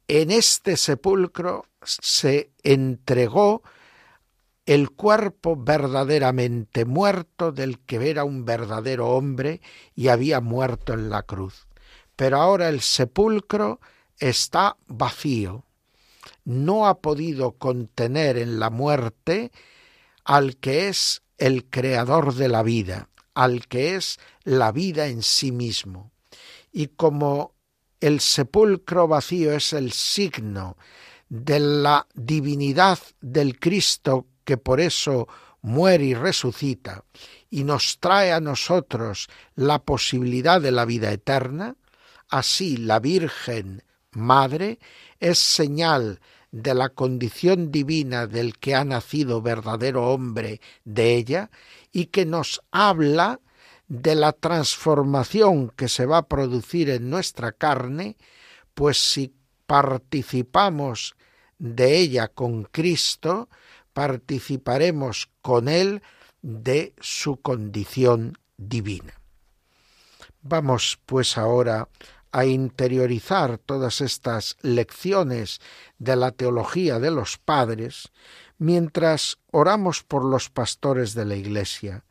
En 0.08 0.30
este 0.30 0.76
sepulcro 0.76 1.66
se 1.82 2.50
entregó 2.62 3.62
el 4.66 4.90
cuerpo 4.90 5.56
verdaderamente 5.56 6.84
muerto 6.84 7.52
del 7.52 7.80
que 7.80 8.10
era 8.10 8.24
un 8.24 8.44
verdadero 8.44 9.10
hombre 9.10 9.60
y 9.94 10.08
había 10.08 10.40
muerto 10.40 10.92
en 10.92 11.10
la 11.10 11.22
cruz. 11.22 11.66
Pero 12.16 12.38
ahora 12.38 12.68
el 12.68 12.80
sepulcro 12.80 13.80
está 14.18 14.76
vacío 14.86 15.64
no 16.44 16.86
ha 16.86 17.00
podido 17.00 17.52
contener 17.52 18.36
en 18.36 18.58
la 18.58 18.70
muerte 18.70 19.52
al 20.24 20.56
que 20.56 20.88
es 20.88 21.22
el 21.38 21.68
creador 21.68 22.34
de 22.34 22.48
la 22.48 22.62
vida, 22.62 23.08
al 23.34 23.66
que 23.66 23.96
es 23.96 24.18
la 24.44 24.72
vida 24.72 25.06
en 25.06 25.22
sí 25.22 25.52
mismo. 25.52 26.12
Y 26.72 26.88
como 26.88 27.54
el 28.00 28.20
sepulcro 28.20 29.08
vacío 29.08 29.52
es 29.52 29.72
el 29.72 29.92
signo 29.92 30.76
de 31.28 31.60
la 31.60 32.06
divinidad 32.14 32.98
del 33.20 33.58
Cristo 33.58 34.26
que 34.44 34.56
por 34.56 34.80
eso 34.80 35.28
muere 35.60 36.04
y 36.04 36.14
resucita, 36.14 37.04
y 37.48 37.62
nos 37.62 37.98
trae 38.00 38.32
a 38.32 38.40
nosotros 38.40 39.28
la 39.54 39.78
posibilidad 39.78 40.60
de 40.60 40.72
la 40.72 40.84
vida 40.84 41.12
eterna, 41.12 41.76
así 42.32 42.78
la 42.78 42.98
Virgen 42.98 43.84
Madre 44.10 44.78
es 45.20 45.38
señal 45.38 46.20
de 46.50 46.74
la 46.74 46.88
condición 46.88 47.70
divina 47.70 48.26
del 48.26 48.58
que 48.58 48.74
ha 48.74 48.84
nacido 48.84 49.40
verdadero 49.40 50.10
hombre 50.10 50.60
de 50.84 51.14
ella 51.14 51.50
y 51.92 52.06
que 52.06 52.26
nos 52.26 52.62
habla 52.70 53.40
de 53.88 54.14
la 54.14 54.32
transformación 54.32 55.70
que 55.70 55.88
se 55.88 56.06
va 56.06 56.18
a 56.18 56.28
producir 56.28 56.88
en 56.90 57.10
nuestra 57.10 57.52
carne, 57.52 58.16
pues 58.74 58.98
si 58.98 59.34
participamos 59.66 61.14
de 61.58 61.98
ella 61.98 62.28
con 62.28 62.64
Cristo, 62.64 63.48
participaremos 63.92 65.28
con 65.42 65.68
Él 65.68 66.02
de 66.40 66.94
su 67.00 67.36
condición 67.40 68.38
divina. 68.56 69.14
Vamos 70.42 70.98
pues 71.06 71.38
ahora 71.38 71.88
a 72.32 72.46
interiorizar 72.46 73.58
todas 73.58 74.00
estas 74.00 74.56
lecciones 74.62 75.60
de 75.98 76.16
la 76.16 76.32
teología 76.32 76.98
de 76.98 77.10
los 77.10 77.38
padres 77.38 78.10
mientras 78.58 79.38
oramos 79.50 80.02
por 80.02 80.24
los 80.24 80.48
pastores 80.48 81.14
de 81.14 81.24
la 81.24 81.36
Iglesia, 81.36 82.04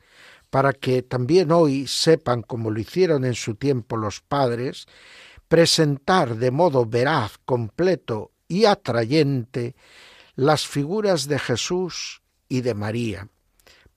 para 0.50 0.74
que 0.74 1.02
también 1.02 1.52
hoy 1.52 1.88
sepan, 1.88 2.42
como 2.42 2.70
lo 2.72 2.80
hicieron 2.80 3.26
en 3.26 3.36
su 3.36 3.56
tiempo 3.56 3.98
los 3.98 4.22
padres, 4.22 4.86
presentar 5.48 6.36
de 6.36 6.52
modo 6.52 6.86
veraz, 6.86 7.38
completo 7.46 8.32
y 8.48 8.66
atrayente 8.66 9.76
las 10.36 10.68
figuras 10.68 11.28
de 11.28 11.40
Jesús 11.40 12.22
y 12.50 12.62
de 12.62 12.74
María, 12.74 13.30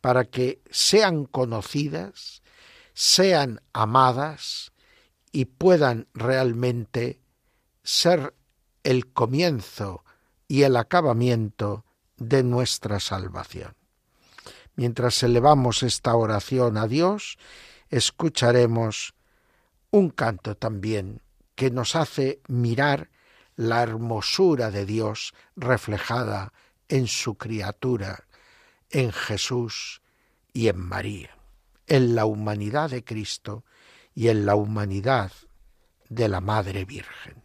para 0.01 0.25
que 0.25 0.61
sean 0.71 1.25
conocidas, 1.25 2.43
sean 2.93 3.61
amadas, 3.73 4.73
y 5.35 5.47
puedan 5.47 6.07
realmente 6.15 7.19
ser 7.83 8.35
el 8.85 9.13
comienzo 9.13 10.05
y 10.47 10.63
el 10.63 10.77
acabamiento 10.77 11.85
de 12.17 12.45
nuestra 12.45 13.01
salvación. 13.01 13.75
Mientras 14.77 15.21
elevamos 15.25 15.83
esta 15.83 16.15
oración 16.15 16.77
a 16.77 16.87
Dios, 16.87 17.37
escucharemos 17.91 19.15
un 19.91 20.11
canto 20.11 20.57
también 20.57 21.21
que 21.57 21.73
nos 21.73 21.97
hace 21.97 22.41
mirar 22.47 23.11
la 23.57 23.83
hermosura 23.83 24.71
de 24.71 24.87
Dios 24.87 25.35
reflejada 25.57 26.53
en 26.87 27.09
su 27.09 27.35
criatura, 27.35 28.29
en 28.89 29.11
Jesús 29.11 30.01
y 30.53 30.69
en 30.69 30.79
María, 30.79 31.37
en 31.89 32.15
la 32.15 32.25
humanidad 32.25 32.91
de 32.91 33.03
Cristo 33.03 33.65
y 34.15 34.29
en 34.29 34.47
la 34.47 34.55
humanidad 34.55 35.33
de 36.09 36.29
la 36.29 36.41
Madre 36.41 36.85
Virgen. 36.85 37.43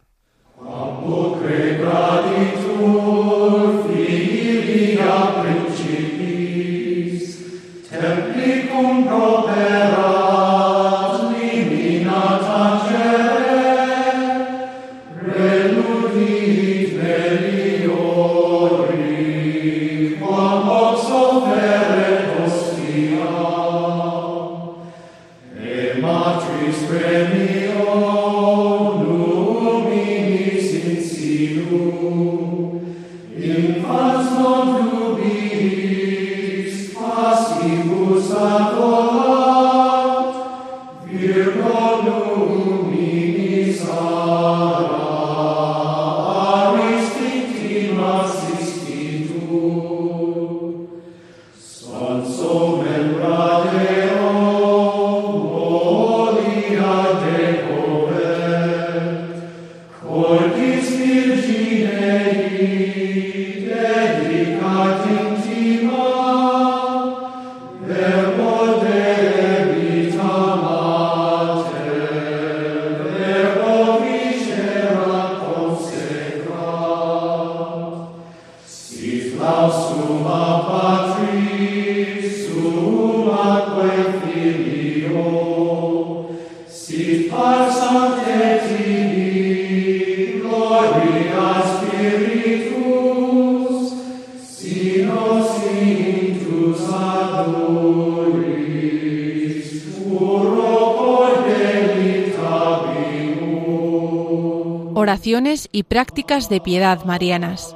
Y 105.72 105.84
prácticas 105.84 106.50
de 106.50 106.60
piedad 106.60 107.02
marianas. 107.06 107.74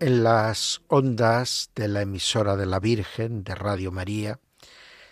En 0.00 0.22
las 0.22 0.82
ondas 0.88 1.70
de 1.74 1.88
la 1.88 2.02
emisora 2.02 2.56
de 2.56 2.66
la 2.66 2.78
Virgen 2.78 3.42
de 3.42 3.54
Radio 3.54 3.90
María, 3.90 4.38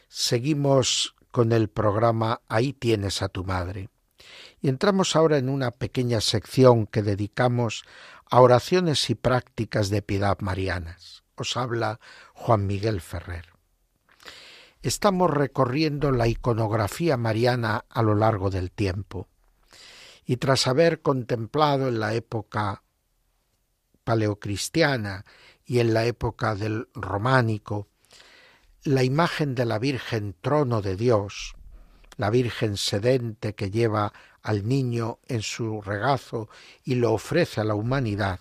seguimos 0.09 1.15
con 1.31 1.51
el 1.51 1.69
programa 1.69 2.43
Ahí 2.47 2.75
tienes 2.75 3.23
a 3.23 3.31
tu 3.31 3.43
madre. 3.45 3.89
Y 4.61 4.69
entramos 4.69 5.17
ahora 5.17 5.39
en 5.39 5.49
una 5.49 5.71
pequeña 5.71 6.21
sección 6.21 6.87
que 6.87 7.03
dedicamos 7.03 7.85
a 8.31 8.43
oraciones 8.43 9.09
y 9.09 9.15
prácticas 9.15 9.89
de 9.89 10.03
piedad 10.03 10.39
marianas. 10.41 11.25
Os 11.37 11.57
habla 11.57 12.01
Juan 12.35 12.67
Miguel 12.67 13.01
Ferrer. 13.01 13.52
Estamos 14.83 15.31
recorriendo 15.31 16.11
la 16.11 16.27
iconografía 16.27 17.17
mariana 17.17 17.85
a 17.89 18.03
lo 18.03 18.17
largo 18.17 18.51
del 18.51 18.73
tiempo. 18.73 19.29
Y 20.27 20.39
tras 20.39 20.67
haber 20.67 21.03
contemplado 21.03 21.87
en 21.87 22.01
la 22.01 22.15
época 22.15 22.83
paleocristiana 24.03 25.25
y 25.65 25.79
en 25.79 25.95
la 25.95 26.05
época 26.05 26.57
del 26.57 26.89
románico 26.95 27.87
la 28.83 29.05
imagen 29.05 29.55
de 29.55 29.67
la 29.67 29.79
Virgen 29.79 30.35
trono 30.41 30.83
de 30.83 30.97
Dios, 30.97 31.55
la 32.17 32.31
Virgen 32.31 32.77
sedente 32.77 33.55
que 33.55 33.71
lleva 33.71 34.13
al 34.43 34.67
niño 34.67 35.21
en 35.29 35.43
su 35.43 35.81
regazo 35.81 36.49
y 36.83 36.97
lo 36.97 37.13
ofrece 37.13 37.61
a 37.61 37.65
la 37.65 37.77
humanidad. 37.77 38.41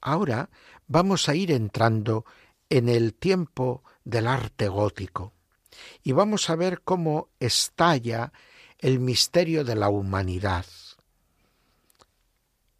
Ahora 0.00 0.50
vamos 0.86 1.28
a 1.28 1.34
ir 1.34 1.50
entrando 1.50 2.24
en 2.70 2.88
el 2.88 3.14
tiempo 3.14 3.82
del 4.04 4.28
arte 4.28 4.68
gótico 4.68 5.34
y 6.02 6.12
vamos 6.12 6.50
a 6.50 6.56
ver 6.56 6.82
cómo 6.82 7.28
estalla 7.40 8.32
el 8.78 9.00
misterio 9.00 9.64
de 9.64 9.74
la 9.74 9.88
humanidad. 9.88 10.66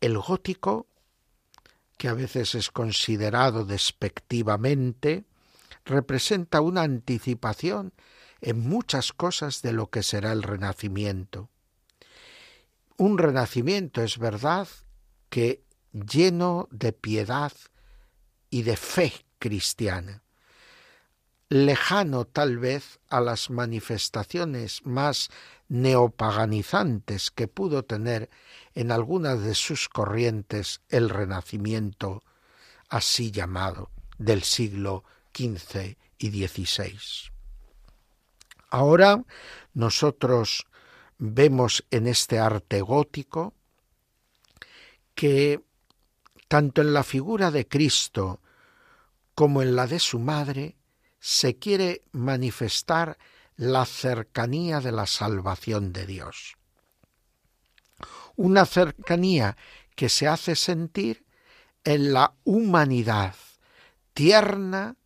El 0.01 0.19
gótico, 0.19 0.87
que 1.97 2.09
a 2.09 2.15
veces 2.15 2.55
es 2.55 2.71
considerado 2.71 3.65
despectivamente, 3.65 5.25
representa 5.85 6.61
una 6.61 6.83
anticipación 6.83 7.93
en 8.41 8.61
muchas 8.61 9.13
cosas 9.13 9.63
de 9.63 9.73
lo 9.73 9.91
que 9.91 10.03
será 10.03 10.33
el 10.33 10.43
renacimiento. 10.43 11.49
Un 12.97 13.19
renacimiento 13.19 14.03
es 14.03 14.19
verdad 14.19 14.69
que 15.29 15.65
lleno 15.93 16.69
de 16.71 16.93
piedad 16.93 17.53
y 18.51 18.63
de 18.63 18.77
fe 18.77 19.13
cristiana, 19.39 20.23
lejano 21.49 22.27
tal 22.27 22.59
vez 22.59 23.01
a 23.09 23.21
las 23.21 23.51
manifestaciones 23.51 24.85
más 24.85 25.31
neopaganizantes 25.69 27.31
que 27.31 27.49
pudo 27.49 27.85
tener 27.85 28.31
en 28.75 28.93
algunas 28.93 29.43
de 29.43 29.55
sus 29.55 29.89
corrientes 29.89 30.83
el 30.89 31.09
renacimiento 31.09 32.23
así 32.89 33.31
llamado 33.31 33.91
del 34.19 34.43
siglo 34.43 35.05
XV 35.35 35.97
y 36.19 36.47
XVI. 36.47 36.99
Ahora 38.71 39.25
nosotros 39.73 40.67
vemos 41.19 41.85
en 41.91 42.07
este 42.07 42.39
arte 42.39 42.81
gótico 42.81 43.55
que 45.15 45.63
tanto 46.49 46.81
en 46.81 46.93
la 46.93 47.03
figura 47.03 47.51
de 47.51 47.67
Cristo 47.67 48.41
como 49.35 49.63
en 49.63 49.77
la 49.77 49.87
de 49.87 49.99
su 49.99 50.19
madre 50.19 50.78
se 51.31 51.59
quiere 51.59 52.05
manifestar 52.13 53.19
la 53.59 53.85
cercanía 53.85 54.81
de 54.81 54.93
la 54.93 55.05
salvación 55.07 55.93
de 55.93 56.07
Dios. 56.07 56.57
Una 58.37 58.65
cercanía 58.65 59.55
que 59.95 60.09
se 60.09 60.27
hace 60.27 60.57
sentir 60.57 61.27
en 61.85 62.15
la 62.15 62.33
humanidad 62.45 63.35
tierna 64.15 64.97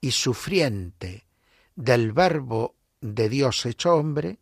y 0.00 0.12
sufriente 0.12 1.26
del 1.74 2.12
Verbo 2.12 2.76
de 3.00 3.28
Dios 3.28 3.66
hecho 3.66 3.96
hombre 3.96 4.38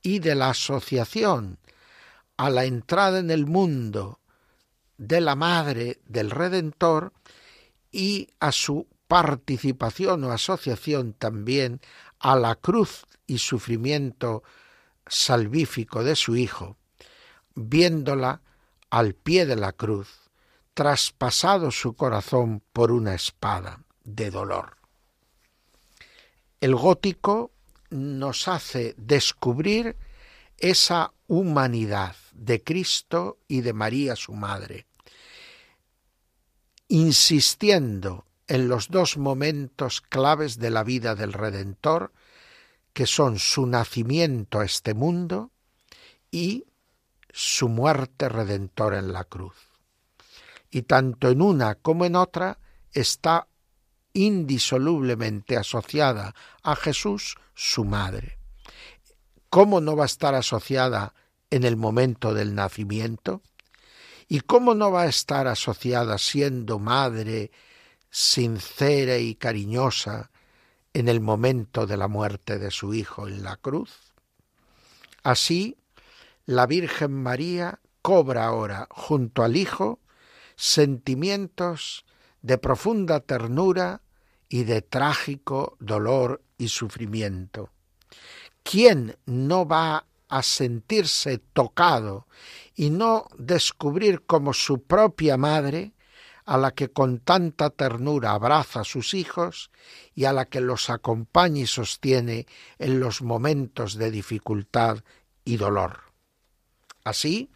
y 0.00 0.20
de 0.20 0.34
la 0.36 0.48
asociación 0.48 1.58
a 2.38 2.48
la 2.48 2.64
entrada 2.64 3.18
en 3.18 3.30
el 3.30 3.44
mundo 3.44 4.20
de 4.96 5.20
la 5.20 5.36
Madre 5.36 6.00
del 6.06 6.30
Redentor 6.30 7.12
y 7.92 8.30
a 8.40 8.52
su 8.52 8.86
participación 9.08 10.24
o 10.24 10.32
asociación 10.32 11.12
también 11.12 11.80
a 12.18 12.36
la 12.36 12.56
cruz 12.56 13.06
y 13.26 13.38
sufrimiento 13.38 14.42
salvífico 15.06 16.02
de 16.02 16.16
su 16.16 16.36
Hijo, 16.36 16.76
viéndola 17.54 18.42
al 18.90 19.14
pie 19.14 19.46
de 19.46 19.56
la 19.56 19.72
cruz, 19.72 20.08
traspasado 20.74 21.70
su 21.70 21.94
corazón 21.94 22.62
por 22.72 22.92
una 22.92 23.14
espada 23.14 23.80
de 24.04 24.30
dolor. 24.30 24.76
El 26.60 26.74
gótico 26.74 27.52
nos 27.90 28.48
hace 28.48 28.94
descubrir 28.96 29.96
esa 30.58 31.12
humanidad 31.28 32.16
de 32.32 32.62
Cristo 32.62 33.38
y 33.48 33.60
de 33.60 33.72
María 33.72 34.16
su 34.16 34.32
Madre, 34.32 34.86
insistiendo 36.88 38.25
en 38.48 38.68
los 38.68 38.88
dos 38.88 39.16
momentos 39.16 40.00
claves 40.00 40.58
de 40.58 40.70
la 40.70 40.84
vida 40.84 41.14
del 41.14 41.32
Redentor, 41.32 42.12
que 42.92 43.06
son 43.06 43.38
su 43.38 43.66
nacimiento 43.66 44.60
a 44.60 44.64
este 44.64 44.94
mundo 44.94 45.50
y 46.30 46.64
su 47.32 47.68
muerte 47.68 48.28
redentora 48.28 48.98
en 48.98 49.12
la 49.12 49.24
cruz. 49.24 49.56
Y 50.70 50.82
tanto 50.82 51.28
en 51.28 51.42
una 51.42 51.74
como 51.74 52.04
en 52.04 52.16
otra 52.16 52.58
está 52.92 53.48
indisolublemente 54.12 55.56
asociada 55.56 56.34
a 56.62 56.74
Jesús 56.76 57.36
su 57.54 57.84
madre. 57.84 58.36
¿cómo 59.56 59.80
no 59.80 59.96
va 59.96 60.02
a 60.02 60.06
estar 60.06 60.34
asociada 60.34 61.14
en 61.48 61.64
el 61.64 61.76
momento 61.76 62.34
del 62.34 62.54
nacimiento? 62.54 63.40
¿Y 64.28 64.40
cómo 64.40 64.74
no 64.74 64.90
va 64.90 65.04
a 65.04 65.06
estar 65.06 65.46
asociada 65.46 66.18
siendo 66.18 66.78
madre 66.78 67.50
sincera 68.18 69.18
y 69.18 69.34
cariñosa 69.34 70.30
en 70.94 71.10
el 71.10 71.20
momento 71.20 71.86
de 71.86 71.98
la 71.98 72.08
muerte 72.08 72.58
de 72.58 72.70
su 72.70 72.94
hijo 72.94 73.28
en 73.28 73.42
la 73.42 73.58
cruz? 73.58 74.14
Así, 75.22 75.76
la 76.46 76.64
Virgen 76.66 77.12
María 77.12 77.78
cobra 78.00 78.46
ahora 78.46 78.88
junto 78.90 79.42
al 79.42 79.54
Hijo 79.54 80.00
sentimientos 80.56 82.06
de 82.40 82.56
profunda 82.56 83.20
ternura 83.20 84.00
y 84.48 84.64
de 84.64 84.80
trágico 84.80 85.76
dolor 85.78 86.42
y 86.56 86.68
sufrimiento. 86.68 87.68
¿Quién 88.62 89.18
no 89.26 89.68
va 89.68 90.06
a 90.28 90.42
sentirse 90.42 91.36
tocado 91.52 92.26
y 92.74 92.88
no 92.88 93.26
descubrir 93.36 94.24
como 94.24 94.54
su 94.54 94.84
propia 94.84 95.36
madre 95.36 95.92
a 96.46 96.56
la 96.56 96.70
que 96.70 96.90
con 96.90 97.18
tanta 97.18 97.70
ternura 97.70 98.32
abraza 98.32 98.80
a 98.80 98.84
sus 98.84 99.14
hijos 99.14 99.70
y 100.14 100.24
a 100.24 100.32
la 100.32 100.46
que 100.46 100.60
los 100.60 100.88
acompaña 100.90 101.62
y 101.62 101.66
sostiene 101.66 102.46
en 102.78 103.00
los 103.00 103.20
momentos 103.20 103.96
de 103.96 104.12
dificultad 104.12 105.02
y 105.44 105.56
dolor. 105.56 106.00
Así, 107.02 107.50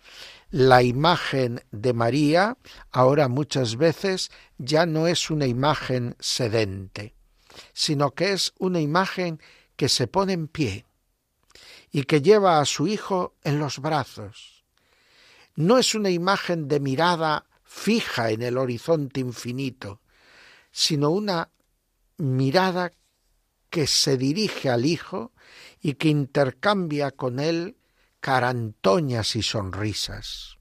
la 0.51 0.83
imagen 0.83 1.63
de 1.71 1.93
María 1.93 2.57
ahora 2.91 3.29
muchas 3.29 3.77
veces 3.77 4.31
ya 4.59 4.87
no 4.87 5.07
es 5.07 5.31
una 5.31 5.47
imagen 5.47 6.17
sedente, 6.19 7.15
sino 7.73 8.11
que 8.11 8.33
es 8.33 8.53
una 8.59 8.81
imagen 8.81 9.41
que 9.77 9.89
se 9.89 10.09
pone 10.09 10.33
en 10.33 10.49
pie 10.49 10.85
y 11.93 12.05
que 12.05 12.23
lleva 12.23 12.61
a 12.61 12.65
su 12.65 12.89
hijo 12.89 13.35
en 13.45 13.61
los 13.61 13.79
brazos. 13.79 14.65
No 15.55 15.79
es 15.79 15.95
una 15.95 16.11
imagen 16.11 16.69
de 16.69 16.81
mirada 16.81 17.47
fija 17.71 18.31
en 18.31 18.43
el 18.43 18.59
horizonte 18.59 19.21
infinito, 19.21 20.01
sino 20.73 21.11
una 21.11 21.51
mirada 22.17 22.93
que 23.71 23.87
se 23.87 24.17
dirige 24.17 24.69
al 24.69 24.85
hijo 24.85 25.33
y 25.81 25.95
que 25.95 26.09
intercambia 26.09 27.13
con 27.13 27.39
él 27.39 27.77
carantoñas 28.19 29.37
y 29.37 29.43
sonrisas. 29.43 30.57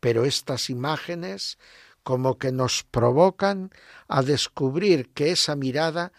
Pero 0.00 0.24
estas 0.24 0.70
imágenes 0.70 1.56
como 2.02 2.36
que 2.36 2.50
nos 2.50 2.82
provocan 2.82 3.70
a 4.08 4.22
descubrir 4.22 5.12
que 5.12 5.30
esa 5.30 5.54
mirada 5.54 6.12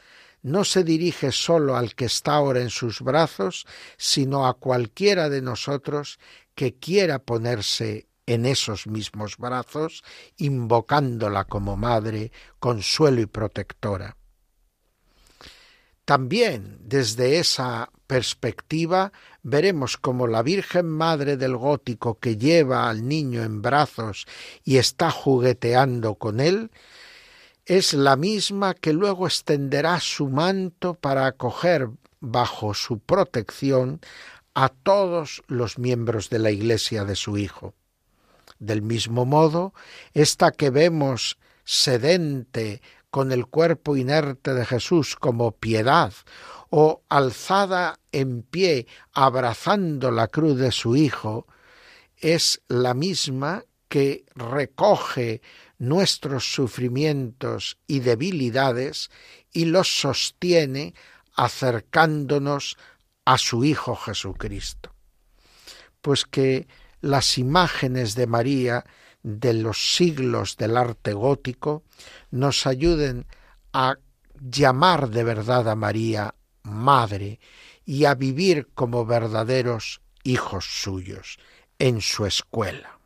no 0.43 0.63
se 0.63 0.85
dirige 0.85 1.33
sólo 1.33 1.75
al 1.75 1.93
que 1.93 2.05
está 2.05 2.35
ahora 2.35 2.61
en 2.61 2.69
sus 2.69 3.01
brazos, 3.01 3.65
sino 3.97 4.47
a 4.47 4.53
cualquiera 4.53 5.27
de 5.27 5.41
nosotros 5.41 6.19
que 6.55 6.75
quiera 6.75 7.19
ponerse 7.19 8.07
en 8.27 8.45
esos 8.45 8.85
mismos 8.85 9.37
brazos, 9.37 10.03
invocándola 10.37 11.45
como 11.45 11.75
madre, 11.75 12.31
consuelo 12.59 13.21
y 13.21 13.25
protectora. 13.25 14.15
También 16.05 16.77
desde 16.81 17.39
esa 17.39 17.89
perspectiva 18.05 19.11
veremos 19.43 19.97
como 19.97 20.27
la 20.27 20.41
Virgen 20.41 20.87
Madre 20.87 21.35
del 21.35 21.57
Gótico 21.57 22.19
que 22.19 22.37
lleva 22.37 22.89
al 22.89 23.07
niño 23.07 23.43
en 23.43 23.61
brazos 23.61 24.25
y 24.63 24.77
está 24.77 25.09
jugueteando 25.11 26.15
con 26.15 26.39
él, 26.39 26.71
es 27.65 27.93
la 27.93 28.15
misma 28.15 28.73
que 28.73 28.93
luego 28.93 29.27
extenderá 29.27 29.99
su 29.99 30.29
manto 30.29 30.93
para 30.93 31.25
acoger 31.25 31.89
bajo 32.21 32.73
su 32.73 32.99
protección 32.99 33.99
a 34.53 34.69
todos 34.69 35.43
los 35.47 35.77
miembros 35.77 36.29
de 36.29 36.39
la 36.39 36.51
Iglesia 36.51 37.03
de 37.03 37.15
su 37.15 37.37
Hijo. 37.37 37.73
Del 38.59 38.81
mismo 38.81 39.25
modo, 39.25 39.73
esta 40.13 40.51
que 40.51 40.69
vemos 40.69 41.37
sedente 41.63 42.81
con 43.09 43.31
el 43.31 43.47
cuerpo 43.47 43.95
inerte 43.95 44.53
de 44.53 44.65
Jesús 44.65 45.15
como 45.15 45.51
piedad, 45.51 46.13
o 46.69 47.03
alzada 47.09 47.99
en 48.11 48.43
pie 48.43 48.87
abrazando 49.13 50.11
la 50.11 50.27
cruz 50.27 50.57
de 50.57 50.71
su 50.71 50.95
Hijo, 50.95 51.47
es 52.17 52.61
la 52.67 52.93
misma 52.93 53.63
que 53.87 54.25
recoge 54.35 55.41
nuestros 55.77 56.51
sufrimientos 56.51 57.77
y 57.87 57.99
debilidades 57.99 59.09
y 59.53 59.65
los 59.65 59.99
sostiene 59.99 60.93
acercándonos 61.35 62.77
a 63.25 63.37
su 63.37 63.63
Hijo 63.63 63.95
Jesucristo. 63.95 64.93
Pues 66.01 66.25
que 66.25 66.67
las 67.01 67.37
imágenes 67.37 68.15
de 68.15 68.27
María 68.27 68.85
de 69.23 69.53
los 69.53 69.95
siglos 69.95 70.57
del 70.57 70.77
arte 70.77 71.13
gótico 71.13 71.83
nos 72.31 72.65
ayuden 72.65 73.27
a 73.73 73.97
llamar 74.39 75.09
de 75.09 75.23
verdad 75.23 75.69
a 75.69 75.75
María 75.75 76.35
Madre 76.63 77.39
y 77.85 78.05
a 78.05 78.15
vivir 78.15 78.69
como 78.73 79.05
verdaderos 79.05 80.01
hijos 80.23 80.65
suyos 80.81 81.39
en 81.79 82.01
su 82.01 82.25
escuela. 82.25 82.99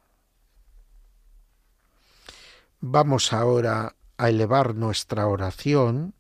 Vamos 2.79 3.31
ahora 3.31 3.95
a 4.17 4.29
elevar 4.29 4.75
nuestra 4.75 5.27
oración 5.27 6.15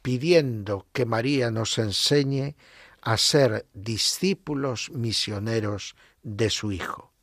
pidiendo 0.00 0.86
que 0.92 1.06
María 1.06 1.50
nos 1.50 1.78
enseñe 1.78 2.56
a 3.00 3.16
ser 3.16 3.66
discípulos 3.74 4.90
misioneros 4.92 5.94
de 6.24 6.50
su 6.50 6.72
Hijo 6.72 7.14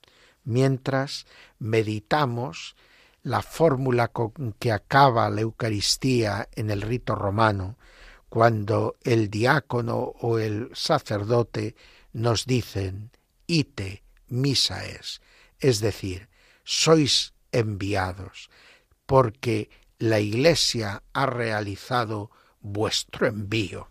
mientras 0.44 1.26
meditamos 1.60 2.76
la 3.24 3.42
fórmula 3.42 4.08
con 4.08 4.54
que 4.58 4.72
acaba 4.72 5.30
la 5.30 5.42
Eucaristía 5.42 6.50
en 6.56 6.72
el 6.72 6.82
rito 6.82 7.16
romano, 7.16 7.78
cuando 8.30 8.96
el 9.04 9.30
diácono 9.30 9.98
o 9.98 10.40
el 10.40 10.70
sacerdote 10.74 11.76
nos 12.14 12.46
dicen, 12.46 13.12
ite 13.46 14.04
misa 14.28 14.86
es, 14.86 15.22
es 15.60 15.82
decir, 15.82 16.30
sois 16.64 17.34
enviados, 17.52 18.50
porque 19.06 19.70
la 20.00 20.20
Iglesia 20.20 21.04
ha 21.14 21.26
realizado 21.26 22.32
vuestro 22.62 23.28
envío. 23.28 23.90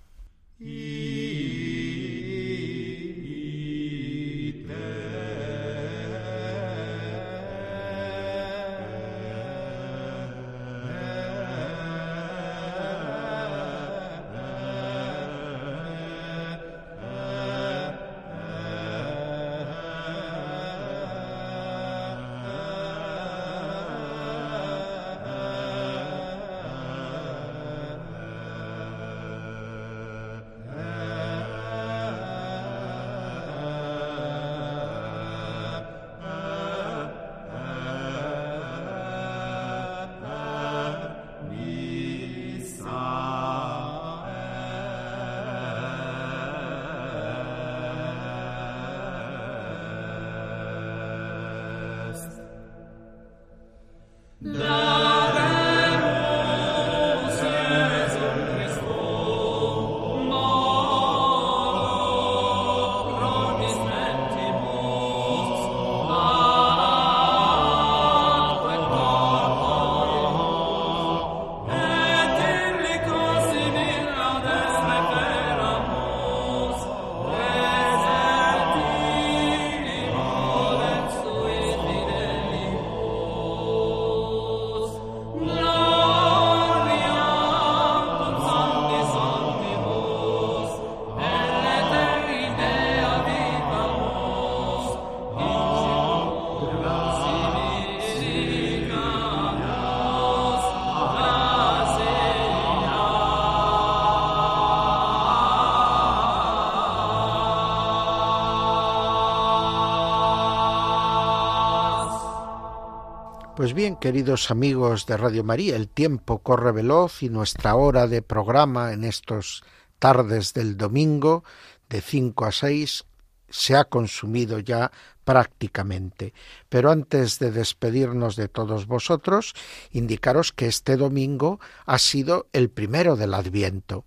Pues 113.60 113.74
bien, 113.74 113.96
queridos 113.96 114.50
amigos 114.50 115.04
de 115.04 115.18
Radio 115.18 115.44
María, 115.44 115.76
el 115.76 115.86
tiempo 115.86 116.38
corre 116.38 116.72
veloz 116.72 117.22
y 117.22 117.28
nuestra 117.28 117.74
hora 117.74 118.06
de 118.06 118.22
programa 118.22 118.94
en 118.94 119.04
estos 119.04 119.64
tardes 119.98 120.54
del 120.54 120.78
domingo 120.78 121.44
de 121.90 122.00
5 122.00 122.46
a 122.46 122.52
6 122.52 123.04
se 123.50 123.76
ha 123.76 123.84
consumido 123.84 124.60
ya 124.60 124.90
prácticamente. 125.24 126.32
Pero 126.70 126.90
antes 126.90 127.38
de 127.38 127.50
despedirnos 127.50 128.34
de 128.34 128.48
todos 128.48 128.86
vosotros, 128.86 129.52
indicaros 129.90 130.52
que 130.52 130.66
este 130.66 130.96
domingo 130.96 131.60
ha 131.84 131.98
sido 131.98 132.48
el 132.54 132.70
primero 132.70 133.14
del 133.14 133.34
Adviento. 133.34 134.06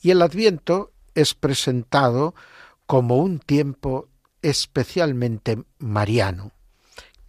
Y 0.00 0.12
el 0.12 0.22
Adviento 0.22 0.92
es 1.16 1.34
presentado 1.34 2.36
como 2.86 3.16
un 3.16 3.40
tiempo 3.40 4.06
especialmente 4.42 5.60
mariano 5.80 6.52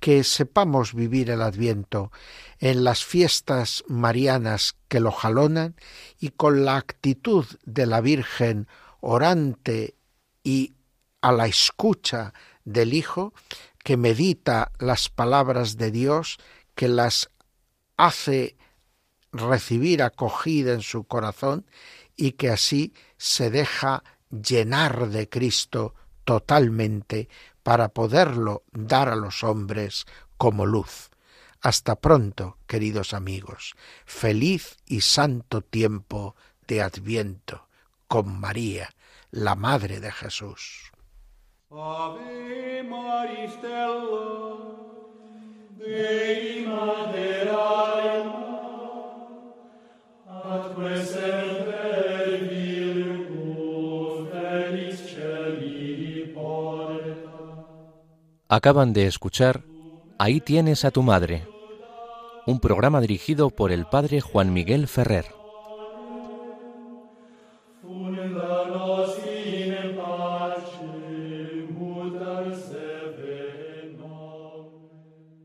que 0.04 0.26
sepamos 0.26 0.94
vivir 0.94 1.30
el 1.30 1.42
adviento 1.42 2.12
en 2.60 2.84
las 2.84 3.06
fiestas 3.06 3.86
marianas 3.88 4.76
que 4.90 5.00
lo 5.00 5.14
jalonan 5.14 5.78
y 6.20 6.32
con 6.32 6.66
la 6.66 6.76
actitud 6.76 7.46
de 7.64 7.86
la 7.86 8.02
Virgen 8.02 8.68
orante 9.00 9.96
y 10.44 10.74
a 11.22 11.32
la 11.32 11.48
escucha 11.48 12.34
del 12.66 12.94
Hijo 12.94 13.34
que 13.82 13.96
medita 13.96 14.74
las 14.78 15.08
palabras 15.08 15.78
de 15.78 15.90
Dios, 15.90 16.38
que 16.76 16.90
las 16.90 17.30
hace 17.96 18.58
recibir 19.32 20.04
acogida 20.04 20.74
en 20.74 20.82
su 20.82 21.06
corazón 21.06 21.66
y 22.18 22.34
que 22.34 22.50
así 22.50 22.94
se 23.16 23.50
deja 23.50 24.04
llenar 24.30 25.08
de 25.08 25.30
Cristo 25.30 25.96
totalmente 26.26 27.30
para 27.64 27.90
poderlo 27.90 28.64
dar 28.72 29.10
a 29.10 29.16
los 29.16 29.44
hombres 29.44 30.06
como 30.38 30.66
luz. 30.66 31.10
Hasta 31.62 31.96
pronto, 31.96 32.58
queridos 32.68 33.14
amigos. 33.14 33.76
Feliz 34.06 34.78
y 34.86 35.02
santo 35.02 35.62
tiempo 35.62 36.36
de 36.68 36.82
Adviento 36.82 37.68
con 38.08 38.40
María, 38.40 38.90
la 39.32 39.56
Madre 39.56 40.00
de 40.02 40.12
Jesús. 40.12 40.92
Acaban 58.56 58.94
de 58.94 59.08
escuchar 59.08 59.64
Ahí 60.20 60.40
tienes 60.40 60.86
a 60.86 60.92
tu 60.92 61.02
madre, 61.02 61.48
un 62.46 62.60
programa 62.60 63.02
dirigido 63.02 63.50
por 63.50 63.72
el 63.72 63.88
padre 63.88 64.22
Juan 64.22 64.54
Miguel 64.54 64.88
Ferrer. 64.88 65.26